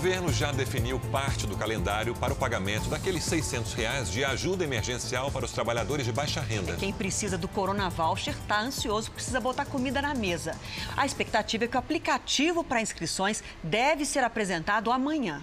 [0.08, 5.30] Governo já definiu parte do calendário para o pagamento daqueles 600 reais de ajuda emergencial
[5.30, 6.76] para os trabalhadores de baixa renda.
[6.76, 10.56] Quem precisa do Corona Voucher está ansioso, precisa botar comida na mesa.
[10.96, 15.42] A expectativa é que o aplicativo para inscrições deve ser apresentado amanhã.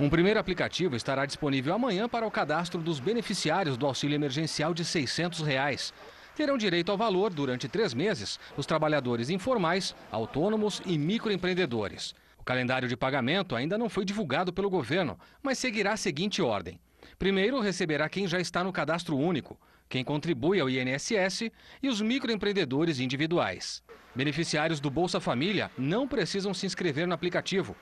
[0.00, 4.82] Um primeiro aplicativo estará disponível amanhã para o cadastro dos beneficiários do auxílio emergencial de
[4.82, 5.92] 600 reais.
[6.34, 12.14] Terão direito ao valor durante três meses os trabalhadores informais, autônomos e microempreendedores.
[12.44, 16.78] O calendário de pagamento ainda não foi divulgado pelo governo, mas seguirá a seguinte ordem.
[17.18, 21.50] Primeiro, receberá quem já está no cadastro único, quem contribui ao INSS
[21.82, 23.82] e os microempreendedores individuais.
[24.14, 27.74] Beneficiários do Bolsa Família não precisam se inscrever no aplicativo.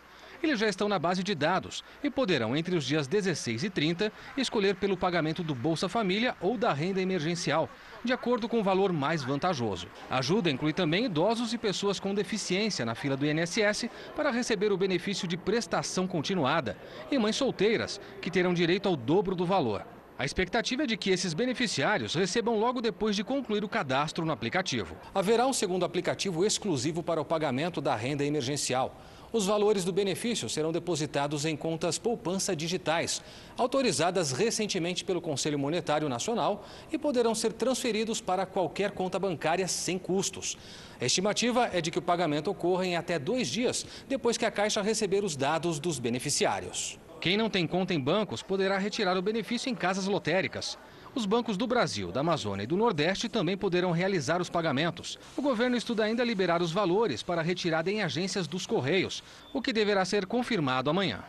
[0.42, 4.12] Eles já estão na base de dados e poderão, entre os dias 16 e 30,
[4.36, 7.70] escolher pelo pagamento do Bolsa Família ou da renda emergencial,
[8.02, 9.86] de acordo com o valor mais vantajoso.
[10.10, 14.72] A ajuda inclui também idosos e pessoas com deficiência na fila do INSS para receber
[14.72, 16.76] o benefício de prestação continuada
[17.10, 19.86] e mães solteiras, que terão direito ao dobro do valor.
[20.18, 24.32] A expectativa é de que esses beneficiários recebam logo depois de concluir o cadastro no
[24.32, 24.96] aplicativo.
[25.14, 29.00] Haverá um segundo aplicativo exclusivo para o pagamento da renda emergencial.
[29.32, 33.22] Os valores do benefício serão depositados em contas poupança digitais,
[33.56, 39.98] autorizadas recentemente pelo Conselho Monetário Nacional e poderão ser transferidos para qualquer conta bancária sem
[39.98, 40.58] custos.
[41.00, 44.50] A estimativa é de que o pagamento ocorra em até dois dias depois que a
[44.50, 46.98] Caixa receber os dados dos beneficiários.
[47.18, 50.76] Quem não tem conta em bancos poderá retirar o benefício em casas lotéricas.
[51.14, 55.18] Os bancos do Brasil, da Amazônia e do Nordeste também poderão realizar os pagamentos.
[55.36, 59.22] O governo estuda ainda liberar os valores para retirada em agências dos Correios,
[59.52, 61.22] o que deverá ser confirmado amanhã.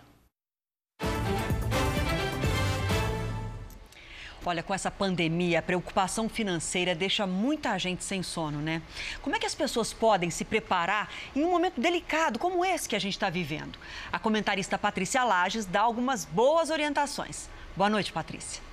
[4.45, 8.81] Olha, com essa pandemia, a preocupação financeira deixa muita gente sem sono, né?
[9.21, 12.95] Como é que as pessoas podem se preparar em um momento delicado como esse que
[12.95, 13.79] a gente está vivendo?
[14.11, 17.49] A comentarista Patrícia Lages dá algumas boas orientações.
[17.75, 18.72] Boa noite, Patrícia.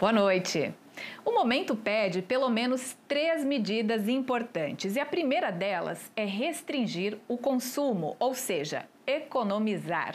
[0.00, 0.72] Boa noite.
[1.26, 7.36] O momento pede pelo menos três medidas importantes e a primeira delas é restringir o
[7.36, 10.14] consumo, ou seja, economizar.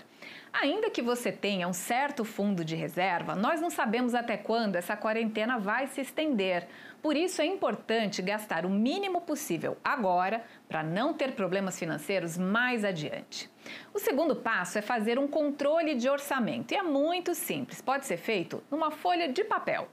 [0.61, 4.95] Ainda que você tenha um certo fundo de reserva, nós não sabemos até quando essa
[4.95, 6.65] quarentena vai se estender.
[7.01, 12.85] Por isso é importante gastar o mínimo possível agora para não ter problemas financeiros mais
[12.85, 13.49] adiante.
[13.93, 18.17] O segundo passo é fazer um controle de orçamento e é muito simples, pode ser
[18.17, 19.89] feito numa folha de papel.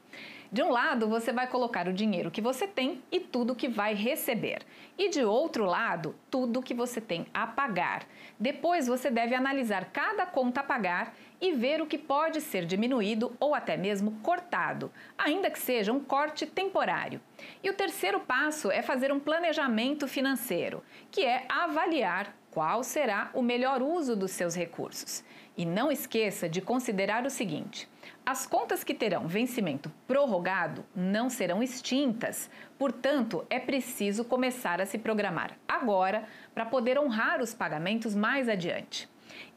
[0.52, 3.94] De um lado, você vai colocar o dinheiro que você tem e tudo que vai
[3.94, 4.60] receber.
[4.98, 8.02] E de outro lado, tudo que você tem a pagar.
[8.38, 13.34] Depois, você deve analisar cada conta a pagar e ver o que pode ser diminuído
[13.40, 17.18] ou até mesmo cortado, ainda que seja um corte temporário.
[17.62, 23.40] E o terceiro passo é fazer um planejamento financeiro, que é avaliar qual será o
[23.40, 25.24] melhor uso dos seus recursos.
[25.56, 27.88] E não esqueça de considerar o seguinte:
[28.24, 34.96] as contas que terão vencimento prorrogado não serão extintas, portanto, é preciso começar a se
[34.96, 39.08] programar agora para poder honrar os pagamentos mais adiante.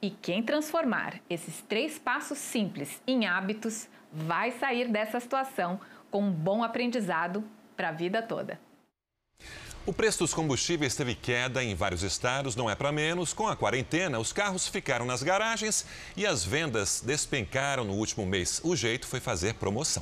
[0.02, 6.32] E quem transformar esses três passos simples em hábitos vai sair dessa situação com um
[6.32, 7.44] bom aprendizado
[7.76, 8.60] para a vida toda.
[9.88, 13.34] O preço dos combustíveis teve queda em vários estados, não é para menos.
[13.34, 15.86] Com a quarentena, os carros ficaram nas garagens
[16.18, 18.60] e as vendas despencaram no último mês.
[18.64, 20.02] O jeito foi fazer promoção.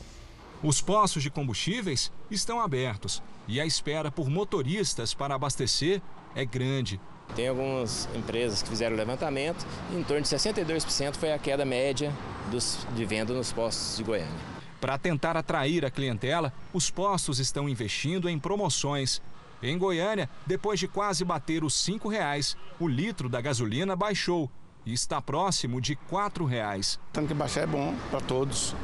[0.64, 6.02] Os postos de combustíveis estão abertos e a espera por motoristas para abastecer
[6.34, 6.98] é grande.
[7.36, 12.14] Tem algumas empresas que fizeram levantamento e em torno de 62% foi a queda média
[12.50, 14.54] dos, de venda nos postos de Goiânia.
[14.80, 19.22] Para tentar atrair a clientela, os postos estão investindo em promoções
[19.64, 24.52] em Goiânia, depois de quase bater os R$ reais, o litro da gasolina baixou
[24.86, 27.00] e está próximo de R$ reais.
[27.14, 28.76] Tanto que baixar é bom para todos.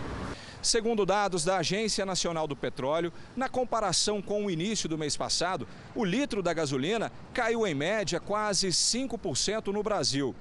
[0.62, 5.68] Segundo dados da Agência Nacional do Petróleo, na comparação com o início do mês passado,
[5.94, 10.36] o litro da gasolina caiu em média quase 5% no Brasil.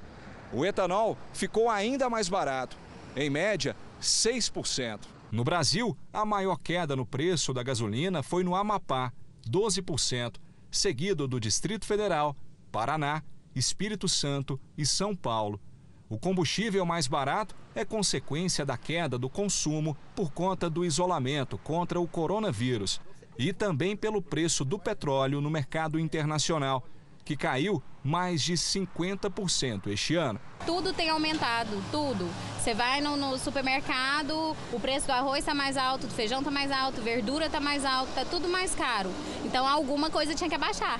[0.52, 2.76] O etanol ficou ainda mais barato,
[3.16, 5.00] em média 6%.
[5.30, 9.12] No Brasil, a maior queda no preço da gasolina foi no Amapá,
[9.48, 10.36] 12%,
[10.70, 12.36] seguido do Distrito Federal,
[12.70, 13.22] Paraná,
[13.54, 15.60] Espírito Santo e São Paulo.
[16.08, 22.00] O combustível mais barato é consequência da queda do consumo por conta do isolamento contra
[22.00, 23.00] o coronavírus
[23.38, 26.84] e também pelo preço do petróleo no mercado internacional,
[27.24, 30.40] que caiu mais de 50% este ano.
[30.64, 32.26] Tudo tem aumentado, tudo.
[32.58, 36.50] Você vai no, no supermercado, o preço do arroz está mais alto, do feijão está
[36.50, 39.10] mais alto, verdura está mais alto, está tudo mais caro.
[39.44, 40.98] Então alguma coisa tinha que abaixar.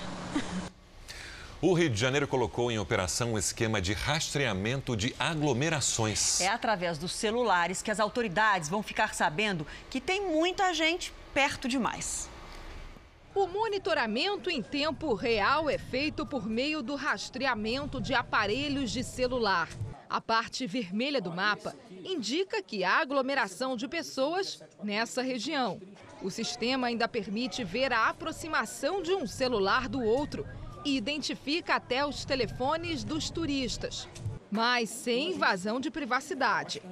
[1.60, 6.40] O Rio de Janeiro colocou em operação um esquema de rastreamento de aglomerações.
[6.40, 11.66] É através dos celulares que as autoridades vão ficar sabendo que tem muita gente perto
[11.66, 12.28] demais.
[13.38, 19.68] O monitoramento em tempo real é feito por meio do rastreamento de aparelhos de celular.
[20.10, 21.72] A parte vermelha do mapa
[22.04, 25.80] indica que há aglomeração de pessoas nessa região.
[26.20, 30.44] O sistema ainda permite ver a aproximação de um celular do outro
[30.84, 34.08] e identifica até os telefones dos turistas
[34.50, 36.82] mas sem invasão de privacidade.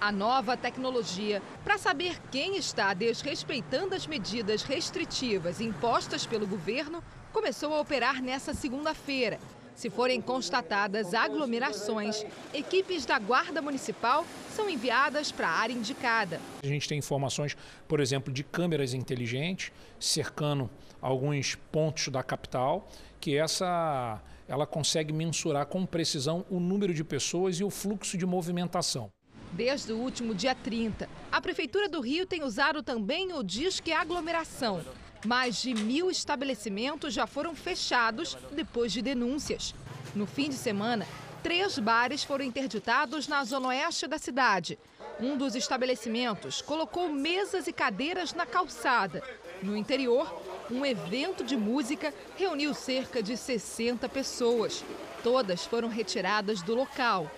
[0.00, 7.74] A nova tecnologia, para saber quem está desrespeitando as medidas restritivas impostas pelo governo, começou
[7.74, 9.38] a operar nessa segunda-feira.
[9.74, 16.40] Se forem constatadas aglomerações, equipes da Guarda Municipal são enviadas para a área indicada.
[16.62, 17.56] A gente tem informações,
[17.88, 20.70] por exemplo, de câmeras inteligentes cercando
[21.00, 22.86] alguns pontos da capital,
[23.18, 28.26] que essa ela consegue mensurar com precisão o número de pessoas e o fluxo de
[28.26, 29.10] movimentação.
[29.52, 34.82] Desde o último dia 30, a Prefeitura do Rio tem usado também o Disque Aglomeração.
[35.26, 39.74] Mais de mil estabelecimentos já foram fechados depois de denúncias.
[40.14, 41.06] No fim de semana,
[41.42, 44.78] três bares foram interditados na zona oeste da cidade.
[45.20, 49.22] Um dos estabelecimentos colocou mesas e cadeiras na calçada.
[49.62, 54.84] No interior, um evento de música reuniu cerca de 60 pessoas.
[55.22, 57.30] Todas foram retiradas do local.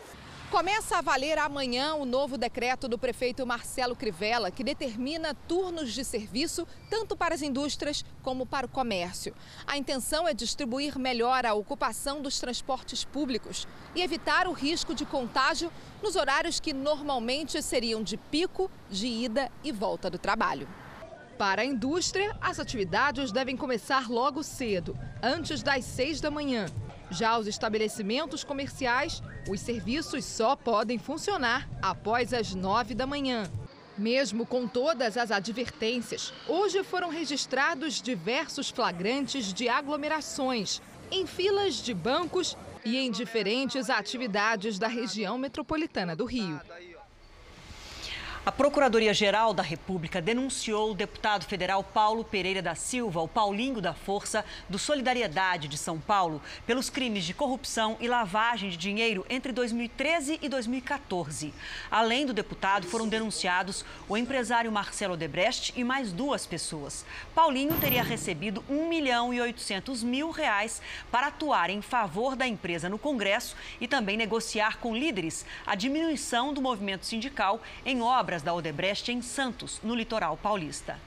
[0.50, 6.02] Começa a valer amanhã o novo decreto do prefeito Marcelo Crivella, que determina turnos de
[6.02, 9.34] serviço tanto para as indústrias como para o comércio.
[9.66, 15.04] A intenção é distribuir melhor a ocupação dos transportes públicos e evitar o risco de
[15.04, 15.70] contágio
[16.02, 20.66] nos horários que normalmente seriam de pico, de ida e volta do trabalho.
[21.38, 26.66] Para a indústria, as atividades devem começar logo cedo, antes das seis da manhã.
[27.10, 33.50] Já os estabelecimentos comerciais, os serviços só podem funcionar após as nove da manhã.
[33.98, 40.80] Mesmo com todas as advertências, hoje foram registrados diversos flagrantes de aglomerações
[41.10, 46.60] em filas de bancos e em diferentes atividades da região metropolitana do Rio.
[48.46, 53.94] A Procuradoria-Geral da República denunciou o deputado federal Paulo Pereira da Silva, o Paulinho da
[53.94, 59.50] Força do Solidariedade de São Paulo, pelos crimes de corrupção e lavagem de dinheiro entre
[59.50, 61.54] 2013 e 2014.
[61.90, 67.06] Além do deputado, foram denunciados o empresário Marcelo Debrecht e mais duas pessoas.
[67.34, 72.90] Paulinho teria recebido 1 milhão e 800 mil reais para atuar em favor da empresa
[72.90, 78.42] no Congresso e também negociar com líderes a diminuição do movimento sindical em obras obras
[78.42, 80.98] da Odebrecht em Santos, no litoral paulista.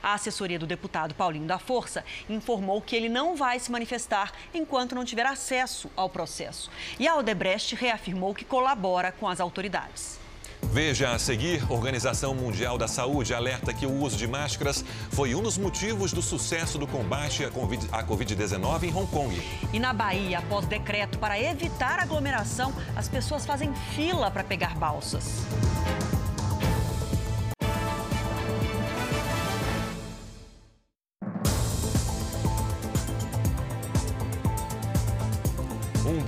[0.00, 4.94] A assessoria do deputado Paulinho da Força informou que ele não vai se manifestar enquanto
[4.94, 6.70] não tiver acesso ao processo.
[7.00, 10.20] E a Odebrecht reafirmou que colabora com as autoridades.
[10.62, 15.42] Veja a seguir: Organização Mundial da Saúde alerta que o uso de máscaras foi um
[15.42, 19.42] dos motivos do sucesso do combate à Covid-19 em Hong Kong.
[19.72, 25.46] E na Bahia, após decreto para evitar aglomeração, as pessoas fazem fila para pegar balsas.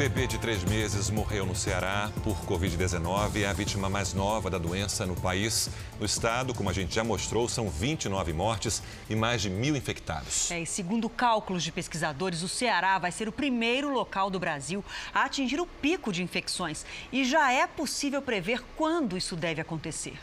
[0.00, 3.42] Bebê de três meses morreu no Ceará por Covid-19.
[3.42, 5.68] É a vítima mais nova da doença no país.
[5.98, 10.50] No estado, como a gente já mostrou, são 29 mortes e mais de mil infectados.
[10.50, 14.82] É, e segundo cálculos de pesquisadores, o Ceará vai ser o primeiro local do Brasil
[15.12, 16.86] a atingir o pico de infecções.
[17.12, 20.18] E já é possível prever quando isso deve acontecer.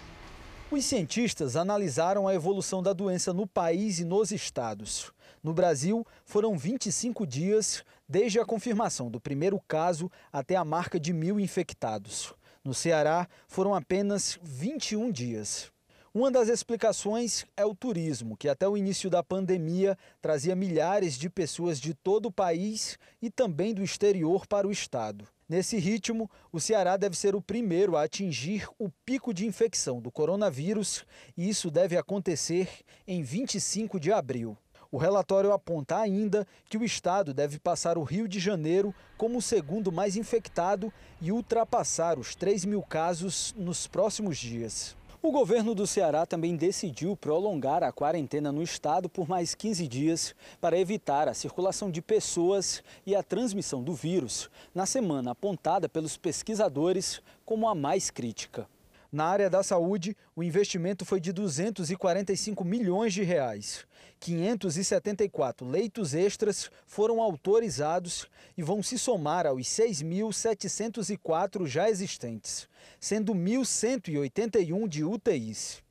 [0.72, 5.14] Os cientistas analisaram a evolução da doença no país e nos estados.
[5.44, 11.12] No Brasil, foram 25 dias desde a confirmação do primeiro caso até a marca de
[11.12, 12.34] mil infectados.
[12.64, 15.72] No Ceará, foram apenas 21 dias.
[16.14, 21.30] Uma das explicações é o turismo, que até o início da pandemia trazia milhares de
[21.30, 25.28] pessoas de todo o país e também do exterior para o estado.
[25.48, 30.12] Nesse ritmo, o Ceará deve ser o primeiro a atingir o pico de infecção do
[30.12, 31.06] coronavírus
[31.38, 32.68] e isso deve acontecer
[33.08, 34.58] em 25 de abril.
[34.92, 39.42] O relatório aponta ainda que o estado deve passar o Rio de Janeiro como o
[39.42, 44.96] segundo mais infectado e ultrapassar os 3 mil casos nos próximos dias.
[45.20, 50.36] O governo do Ceará também decidiu prolongar a quarentena no estado por mais 15 dias
[50.62, 56.16] para evitar a circulação de pessoas e a transmissão do vírus, na semana apontada pelos
[56.16, 58.70] pesquisadores como a mais crítica.
[59.12, 63.86] Na área da saúde, o investimento foi de 245 milhões de reais.
[64.20, 68.28] 574 leitos extras foram autorizados
[68.58, 72.68] e vão se somar aos 6.704 já existentes,
[73.00, 75.87] sendo 1.181 de UTIs.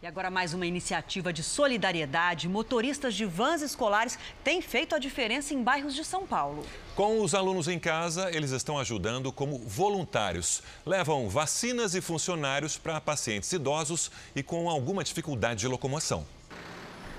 [0.00, 2.48] E agora mais uma iniciativa de solidariedade.
[2.48, 6.64] Motoristas de vans escolares têm feito a diferença em bairros de São Paulo.
[6.94, 10.62] Com os alunos em casa, eles estão ajudando como voluntários.
[10.86, 16.24] Levam vacinas e funcionários para pacientes idosos e com alguma dificuldade de locomoção.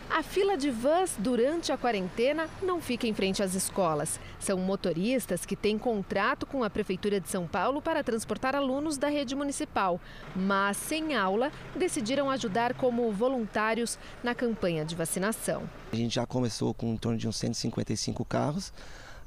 [0.09, 4.19] A fila de vans durante a quarentena não fica em frente às escolas.
[4.39, 9.07] São motoristas que têm contrato com a Prefeitura de São Paulo para transportar alunos da
[9.07, 10.01] rede municipal,
[10.35, 15.69] mas sem aula, decidiram ajudar como voluntários na campanha de vacinação.
[15.93, 18.73] A gente já começou com em torno de uns 155 carros.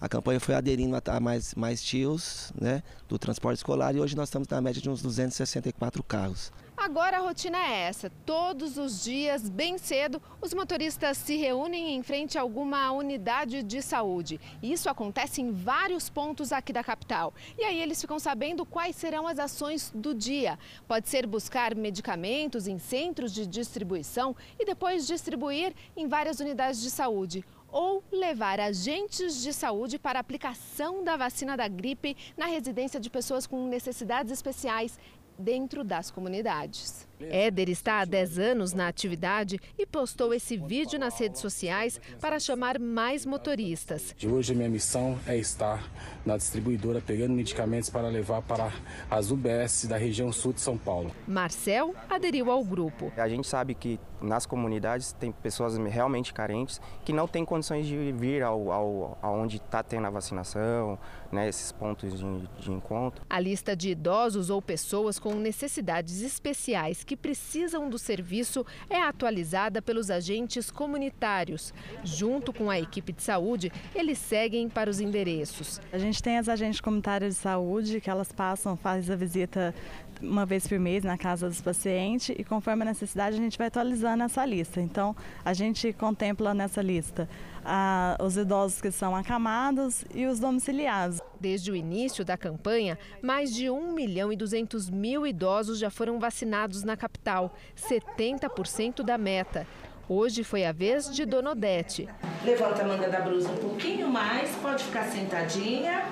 [0.01, 4.29] A campanha foi aderindo a mais, mais tios né, do transporte escolar e hoje nós
[4.29, 6.51] estamos na média de uns 264 carros.
[6.77, 8.11] Agora a rotina é essa.
[8.25, 13.83] Todos os dias, bem cedo, os motoristas se reúnem em frente a alguma unidade de
[13.83, 14.41] saúde.
[14.63, 17.35] Isso acontece em vários pontos aqui da capital.
[17.59, 20.59] E aí eles ficam sabendo quais serão as ações do dia.
[20.89, 26.91] Pode ser buscar medicamentos em centros de distribuição e depois distribuir em várias unidades de
[26.91, 33.09] saúde ou levar agentes de saúde para aplicação da vacina da gripe na residência de
[33.09, 34.99] pessoas com necessidades especiais
[35.43, 37.07] dentro das comunidades.
[37.31, 42.39] Éder está há 10 anos na atividade e postou esse vídeo nas redes sociais para
[42.39, 44.15] chamar mais motoristas.
[44.17, 45.89] De hoje, a minha missão é estar
[46.25, 48.73] na distribuidora pegando medicamentos para levar para
[49.11, 51.15] as UBS da região sul de São Paulo.
[51.27, 53.13] Marcel aderiu ao grupo.
[53.17, 58.13] A gente sabe que nas comunidades tem pessoas realmente carentes que não têm condições de
[58.13, 60.99] vir ao, ao aonde está tendo a vacinação,
[61.31, 63.25] né, esses pontos de, de encontro.
[63.29, 69.81] A lista de idosos ou pessoas com necessidades especiais que precisam do serviço é atualizada
[69.81, 71.73] pelos agentes comunitários.
[72.05, 75.81] Junto com a equipe de saúde, eles seguem para os endereços.
[75.93, 79.75] A gente tem as agentes comunitárias de saúde que elas passam, fazem a visita
[80.21, 83.67] uma vez por mês na casa dos pacientes e conforme a necessidade a gente vai
[83.67, 84.81] atualizando essa lista.
[84.81, 87.29] Então a gente contempla nessa lista
[87.65, 91.21] ah, os idosos que são acamados e os domiciliados.
[91.41, 96.19] Desde o início da campanha, mais de 1 milhão e 200 mil idosos já foram
[96.19, 99.67] vacinados na capital, 70% da meta.
[100.09, 102.09] Hoje foi a vez de Dona Odete.
[102.45, 106.05] Levanta a manga da blusa um pouquinho mais, pode ficar sentadinha.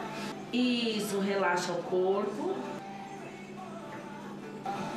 [0.52, 2.54] Isso, relaxa o corpo.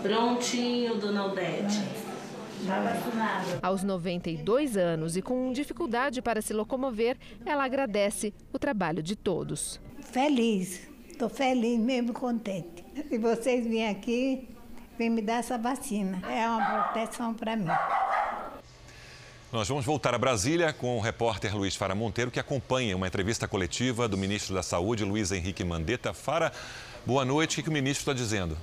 [0.02, 2.03] Prontinho, Dona Odete.
[2.64, 3.60] Vacinada.
[3.62, 9.80] Aos 92 anos e com dificuldade para se locomover, ela agradece o trabalho de todos.
[10.02, 12.84] Feliz, estou feliz mesmo, contente.
[13.10, 14.48] Se vocês virem aqui,
[14.98, 16.22] vem me dar essa vacina.
[16.30, 17.68] É uma proteção para mim.
[19.52, 23.48] Nós vamos voltar a Brasília com o repórter Luiz Fara Monteiro, que acompanha uma entrevista
[23.48, 26.12] coletiva do ministro da Saúde, Luiz Henrique Mandetta.
[26.12, 26.52] Fara,
[27.06, 27.60] boa noite.
[27.60, 28.58] O que o ministro está dizendo?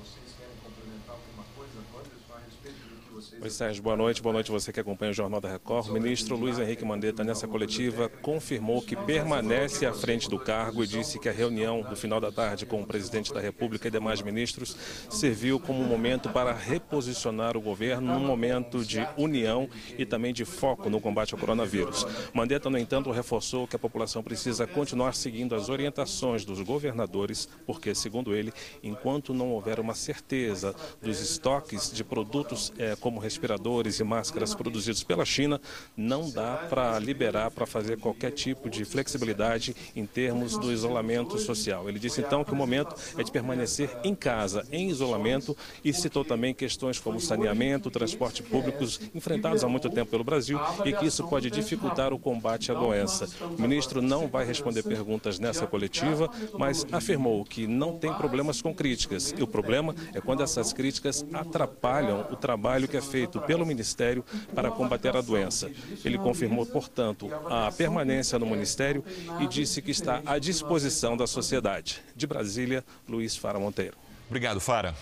[3.43, 4.21] Oi, Sérgio, boa noite.
[4.21, 5.89] Boa noite você que acompanha o Jornal da Record.
[5.89, 10.87] O ministro Luiz Henrique Mandetta, nessa coletiva, confirmou que permanece à frente do cargo e
[10.87, 14.21] disse que a reunião do final da tarde com o presidente da República e demais
[14.21, 14.77] ministros
[15.09, 20.45] serviu como um momento para reposicionar o governo num momento de união e também de
[20.45, 22.07] foco no combate ao coronavírus.
[22.35, 27.95] Mandetta, no entanto, reforçou que a população precisa continuar seguindo as orientações dos governadores, porque,
[27.95, 34.05] segundo ele, enquanto não houver uma certeza dos estoques de produtos eh, como respiradores e
[34.05, 35.61] máscaras produzidos pela China,
[35.97, 41.89] não dá para liberar, para fazer qualquer tipo de flexibilidade em termos do isolamento social.
[41.89, 46.25] Ele disse então que o momento é de permanecer em casa, em isolamento, e citou
[46.25, 51.27] também questões como saneamento, transporte públicos enfrentados há muito tempo pelo Brasil e que isso
[51.29, 53.29] pode dificultar o combate à doença.
[53.57, 56.29] O ministro não vai responder perguntas nessa coletiva,
[56.59, 59.33] mas afirmou que não tem problemas com críticas.
[59.37, 63.67] E o problema é quando essas críticas atrapalham o trabalho que é feito feito pelo
[63.67, 65.71] Ministério para combater a doença.
[66.05, 69.05] Ele confirmou, portanto, a permanência no Ministério
[69.41, 72.01] e disse que está à disposição da sociedade.
[72.17, 73.97] De Brasília, Luiz Fara Monteiro.
[74.29, 74.95] Obrigado, Fara.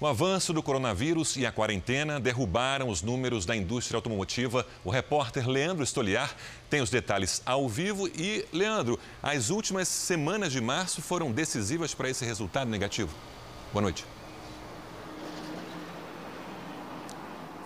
[0.00, 4.64] O avanço do coronavírus e a quarentena derrubaram os números da indústria automotiva.
[4.84, 6.36] O repórter Leandro Estoliar
[6.70, 8.06] tem os detalhes ao vivo.
[8.06, 13.12] E, Leandro, as últimas semanas de março foram decisivas para esse resultado negativo.
[13.72, 14.04] Boa noite.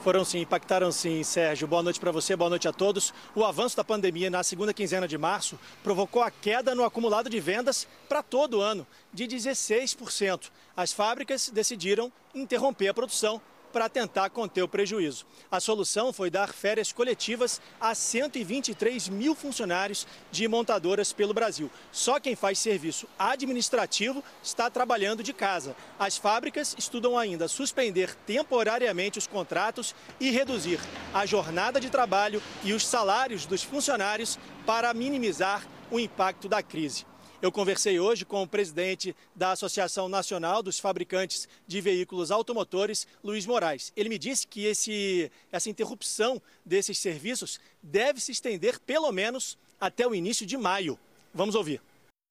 [0.03, 1.69] Foram sim, impactaram sim, Sérgio.
[1.69, 3.15] Boa noite para você, boa noite a todos.
[3.37, 7.39] O avanço da pandemia na segunda quinzena de março provocou a queda no acumulado de
[7.39, 8.85] vendas para todo o ano,
[9.15, 10.51] de 16%.
[10.77, 13.41] As fábricas decidiram interromper a produção
[13.73, 15.27] para tentar conter o prejuízo.
[15.51, 21.71] A solução foi dar férias coletivas a 123 mil funcionários de montadoras pelo Brasil.
[21.91, 25.75] Só quem faz serviço administrativo está trabalhando de casa.
[25.99, 30.79] As fábricas estudam ainda suspender temporariamente os contratos e reduzir
[31.15, 37.12] a jornada de trabalho e os salários dos funcionários para minimizar o impacto da crise.
[37.43, 43.45] Eu conversei hoje com o presidente da Associação Nacional dos Fabricantes de Veículos Automotores, Luiz
[43.47, 43.93] Moraes.
[43.97, 50.07] Ele me disse que esse, essa interrupção desses serviços deve se estender pelo menos até
[50.07, 50.97] o início de maio.
[51.35, 51.83] Vamos ouvir.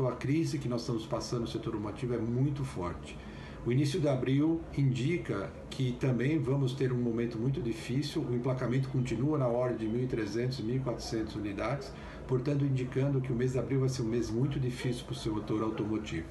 [0.02, 3.18] A crise que nós estamos passando no setor automotivo é muito forte.
[3.66, 8.24] O início de abril indica que também vamos ter um momento muito difícil.
[8.24, 11.92] O emplacamento continua na ordem de 1.300, 1.400 unidades
[12.32, 15.16] portanto indicando que o mês de abril vai ser um mês muito difícil para o
[15.16, 16.30] setor automotivo.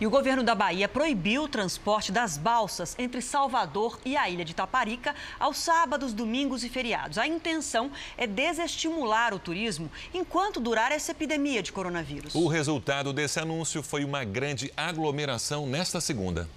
[0.00, 4.44] E o governo da Bahia proibiu o transporte das balsas entre Salvador e a ilha
[4.44, 7.18] de Taparica aos sábados, domingos e feriados.
[7.18, 12.32] A intenção é desestimular o turismo enquanto durar essa epidemia de coronavírus.
[12.32, 16.48] O resultado desse anúncio foi uma grande aglomeração nesta segunda.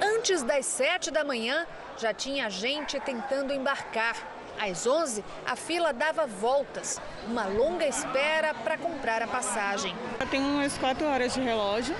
[0.00, 1.64] Antes das sete da manhã,
[1.98, 4.31] já tinha gente tentando embarcar.
[4.62, 9.92] Às 11, a fila dava voltas, uma longa espera para comprar a passagem.
[10.30, 11.96] Tem umas quatro horas de relógio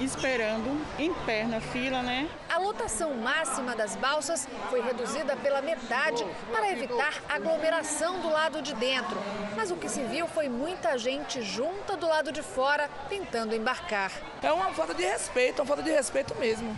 [0.00, 2.26] esperando em pé na fila, né?
[2.48, 8.74] A lotação máxima das balsas foi reduzida pela metade para evitar aglomeração do lado de
[8.74, 9.18] dentro.
[9.54, 14.10] Mas o que se viu foi muita gente junta do lado de fora tentando embarcar.
[14.42, 16.74] É uma falta de respeito, uma falta de respeito mesmo.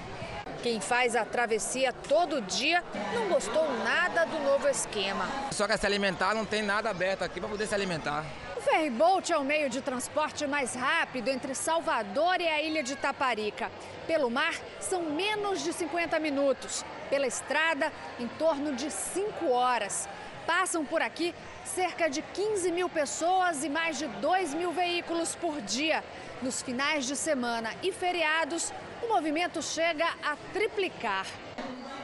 [0.62, 2.82] Quem faz a travessia todo dia
[3.14, 5.24] não gostou nada do novo esquema.
[5.52, 8.24] Só quer se alimentar, não tem nada aberto aqui para poder se alimentar.
[8.56, 12.96] O ferryboat é o meio de transporte mais rápido entre Salvador e a ilha de
[12.96, 13.70] Taparica.
[14.08, 16.84] Pelo mar, são menos de 50 minutos.
[17.08, 20.08] Pela estrada, em torno de 5 horas.
[20.44, 21.34] Passam por aqui
[21.64, 26.02] cerca de 15 mil pessoas e mais de 2 mil veículos por dia.
[26.40, 28.72] Nos finais de semana e feriados,
[29.02, 31.26] o movimento chega a triplicar.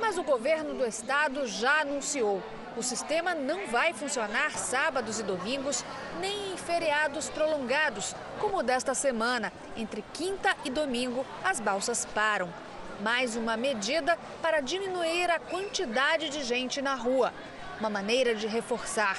[0.00, 2.42] Mas o governo do estado já anunciou.
[2.76, 5.84] O sistema não vai funcionar sábados e domingos,
[6.20, 9.52] nem em feriados prolongados, como o desta semana.
[9.76, 12.52] Entre quinta e domingo, as balsas param.
[13.00, 17.32] Mais uma medida para diminuir a quantidade de gente na rua.
[17.78, 19.16] Uma maneira de reforçar.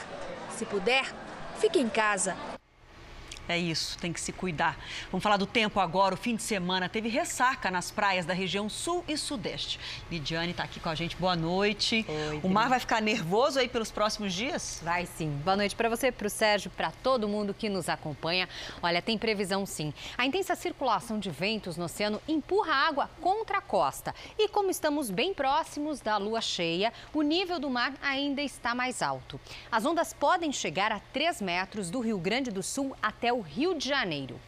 [0.52, 1.06] Se puder,
[1.58, 2.36] fique em casa.
[3.48, 4.78] É isso, tem que se cuidar.
[5.12, 6.16] Vamos falar do tempo agora.
[6.16, 9.80] O fim de semana teve ressaca nas praias da região sul e sudeste.
[10.10, 11.16] Lidiane está aqui com a gente.
[11.16, 12.06] Boa noite.
[12.08, 14.82] Oi, o mar vai ficar nervoso aí pelos próximos dias?
[14.84, 15.30] Vai sim.
[15.44, 18.50] Boa noite para você, para o Sérgio, para todo mundo que nos acompanha.
[18.82, 19.94] Olha, tem previsão sim.
[20.18, 24.16] A intensa circulação de ventos no oceano empurra a água contra a costa.
[24.40, 29.02] E como estamos bem próximos da lua cheia, o nível do mar ainda está mais
[29.02, 29.40] alto.
[29.72, 33.74] As ondas podem chegar a 3 metros do Rio Grande do Sul até o Rio
[33.74, 34.40] de Janeiro.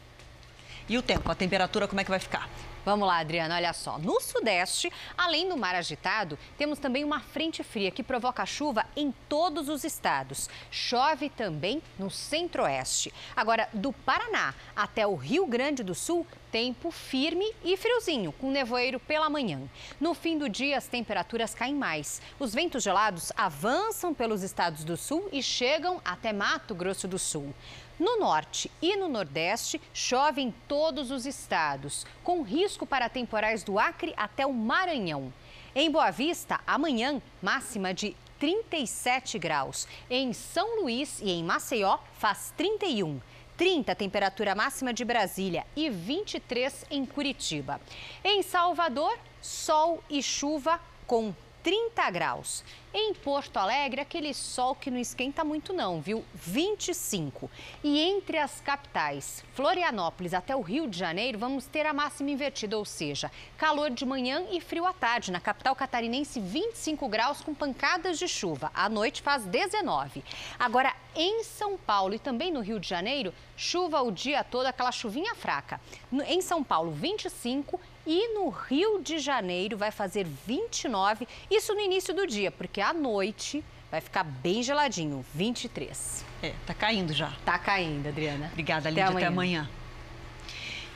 [0.89, 2.49] E o tempo, a temperatura, como é que vai ficar?
[2.87, 3.97] Vamos lá, Adriana, olha só.
[3.97, 9.13] No sudeste, além do mar agitado, temos também uma frente fria que provoca chuva em
[9.27, 10.49] todos os estados.
[10.71, 13.13] Chove também no centro-oeste.
[13.35, 19.01] Agora, do Paraná até o Rio Grande do Sul, tempo firme e friozinho, com nevoeiro
[19.01, 19.59] pela manhã.
[19.99, 22.21] No fim do dia, as temperaturas caem mais.
[22.39, 27.53] Os ventos gelados avançam pelos estados do sul e chegam até Mato Grosso do Sul.
[27.99, 33.79] No norte e no nordeste, chove em todos os estados, com risco para temporais do
[33.79, 35.33] Acre até o Maranhão.
[35.73, 39.87] Em Boa Vista, amanhã, máxima de 37 graus.
[40.09, 43.19] Em São Luís e em Maceió, faz 31.
[43.57, 47.81] 30 temperatura máxima de Brasília e 23 em Curitiba.
[48.23, 51.33] Em Salvador, sol e chuva com
[51.67, 52.63] 30 graus.
[52.93, 56.23] Em Porto Alegre, aquele sol que não esquenta muito não, viu?
[56.33, 57.51] 25.
[57.83, 62.77] E entre as capitais, Florianópolis até o Rio de Janeiro, vamos ter a máxima invertida,
[62.77, 65.29] ou seja, calor de manhã e frio à tarde.
[65.29, 68.71] Na capital catarinense, 25 graus com pancadas de chuva.
[68.73, 70.23] À noite faz 19.
[70.57, 74.93] Agora, em São Paulo e também no Rio de Janeiro, chuva o dia todo, aquela
[74.93, 75.81] chuvinha fraca.
[76.27, 77.77] Em São Paulo, 25
[78.07, 82.93] e no Rio de Janeiro vai fazer 29, isso no início do dia, porque à
[82.93, 86.25] noite vai ficar bem geladinho, 23.
[86.41, 87.33] É, tá caindo já.
[87.43, 88.47] Tá caindo, Adriana.
[88.51, 89.05] Obrigada, Lídia.
[89.05, 89.27] Até amanhã.
[89.27, 89.69] Até amanhã.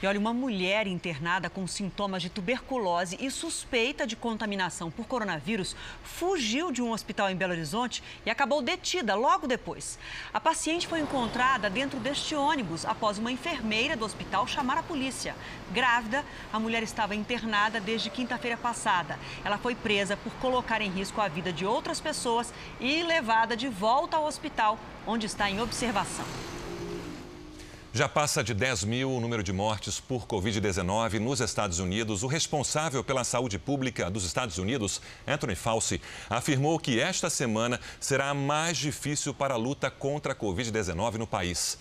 [0.01, 5.75] E olha, uma mulher internada com sintomas de tuberculose e suspeita de contaminação por coronavírus
[6.03, 9.99] fugiu de um hospital em Belo Horizonte e acabou detida logo depois.
[10.33, 15.35] A paciente foi encontrada dentro deste ônibus após uma enfermeira do hospital chamar a polícia.
[15.71, 19.19] Grávida, a mulher estava internada desde quinta-feira passada.
[19.45, 23.67] Ela foi presa por colocar em risco a vida de outras pessoas e levada de
[23.67, 26.25] volta ao hospital, onde está em observação.
[27.93, 32.23] Já passa de 10 mil o número de mortes por Covid-19 nos Estados Unidos.
[32.23, 38.33] O responsável pela saúde pública dos Estados Unidos, Anthony Fauci, afirmou que esta semana será
[38.33, 41.77] mais difícil para a luta contra a Covid-19 no país.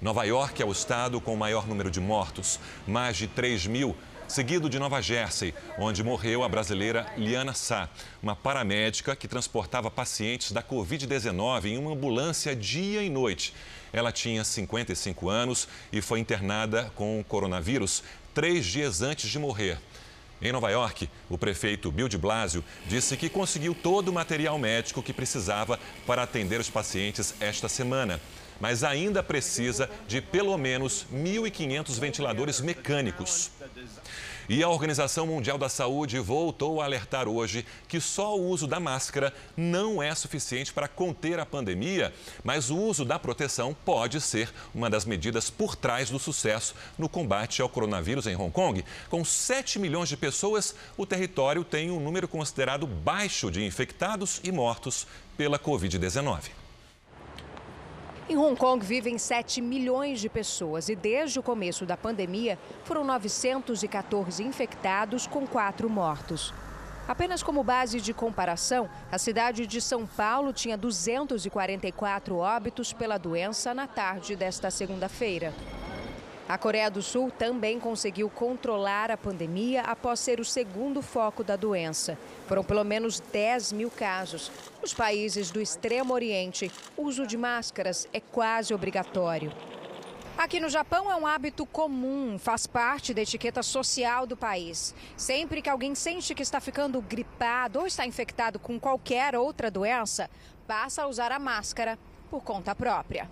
[0.00, 3.96] Nova York é o estado com o maior número de mortos, mais de 3 mil
[4.26, 7.88] seguido de Nova Jersey, onde morreu a brasileira Liana Sá,
[8.20, 13.54] uma paramédica que transportava pacientes da Covid-19 em uma ambulância dia e noite.
[13.92, 18.02] Ela tinha 55 anos e foi internada com coronavírus
[18.34, 19.78] três dias antes de morrer.
[20.40, 25.00] Em Nova York, o prefeito Bill de Blasio disse que conseguiu todo o material médico
[25.00, 28.20] que precisava para atender os pacientes esta semana,
[28.60, 33.52] mas ainda precisa de pelo menos 1.500 ventiladores mecânicos.
[34.48, 38.80] E a Organização Mundial da Saúde voltou a alertar hoje que só o uso da
[38.80, 42.12] máscara não é suficiente para conter a pandemia,
[42.42, 47.08] mas o uso da proteção pode ser uma das medidas por trás do sucesso no
[47.08, 48.84] combate ao coronavírus em Hong Kong.
[49.08, 54.50] Com 7 milhões de pessoas, o território tem um número considerado baixo de infectados e
[54.50, 56.61] mortos pela Covid-19.
[58.28, 63.02] Em Hong Kong vivem 7 milhões de pessoas e desde o começo da pandemia foram
[63.04, 66.54] 914 infectados com 4 mortos.
[67.08, 73.74] Apenas como base de comparação, a cidade de São Paulo tinha 244 óbitos pela doença
[73.74, 75.52] na tarde desta segunda-feira.
[76.48, 81.54] A Coreia do Sul também conseguiu controlar a pandemia após ser o segundo foco da
[81.54, 82.18] doença.
[82.48, 84.50] Foram pelo menos 10 mil casos.
[84.80, 89.52] Nos países do Extremo Oriente, o uso de máscaras é quase obrigatório.
[90.36, 94.94] Aqui no Japão é um hábito comum, faz parte da etiqueta social do país.
[95.16, 100.28] Sempre que alguém sente que está ficando gripado ou está infectado com qualquer outra doença,
[100.66, 101.96] passa a usar a máscara
[102.28, 103.30] por conta própria.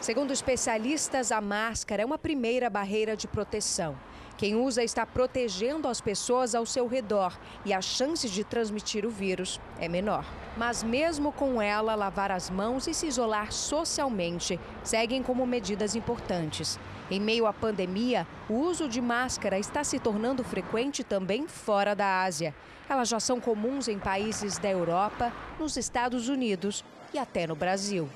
[0.00, 3.98] Segundo especialistas, a máscara é uma primeira barreira de proteção.
[4.36, 9.10] Quem usa está protegendo as pessoas ao seu redor e a chance de transmitir o
[9.10, 10.24] vírus é menor.
[10.56, 16.78] Mas, mesmo com ela, lavar as mãos e se isolar socialmente seguem como medidas importantes.
[17.10, 22.22] Em meio à pandemia, o uso de máscara está se tornando frequente também fora da
[22.22, 22.54] Ásia.
[22.88, 28.08] Elas já são comuns em países da Europa, nos Estados Unidos e até no Brasil.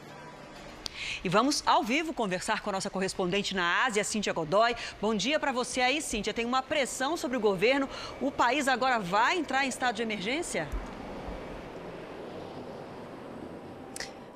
[1.24, 4.74] E vamos ao vivo conversar com a nossa correspondente na Ásia, Cíntia Godoy.
[5.00, 6.34] Bom dia para você aí, Cíntia.
[6.34, 7.88] Tem uma pressão sobre o governo.
[8.20, 10.68] O país agora vai entrar em estado de emergência?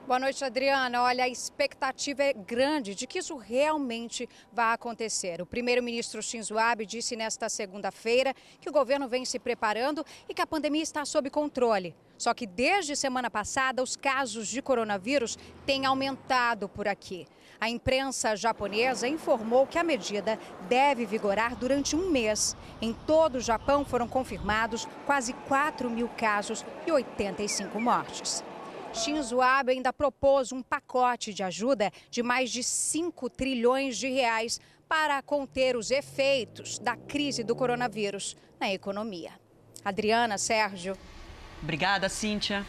[0.06, 1.02] Boa noite, Adriana.
[1.02, 5.42] Olha, a expectativa é grande de que isso realmente vá acontecer.
[5.42, 10.40] O primeiro-ministro Shinzo Abe disse nesta segunda-feira que o governo vem se preparando e que
[10.40, 11.92] a pandemia está sob controle.
[12.16, 15.36] Só que desde semana passada, os casos de coronavírus
[15.66, 17.26] têm aumentado por aqui.
[17.60, 20.38] A imprensa japonesa informou que a medida
[20.68, 22.54] deve vigorar durante um mês.
[22.80, 28.44] Em todo o Japão foram confirmados quase 4 mil casos e 85 mortes.
[28.96, 34.58] Shinzo Abe ainda propôs um pacote de ajuda de mais de 5 trilhões de reais
[34.88, 39.32] para conter os efeitos da crise do coronavírus na economia.
[39.84, 40.96] Adriana, Sérgio.
[41.62, 42.64] Obrigada, Cíntia.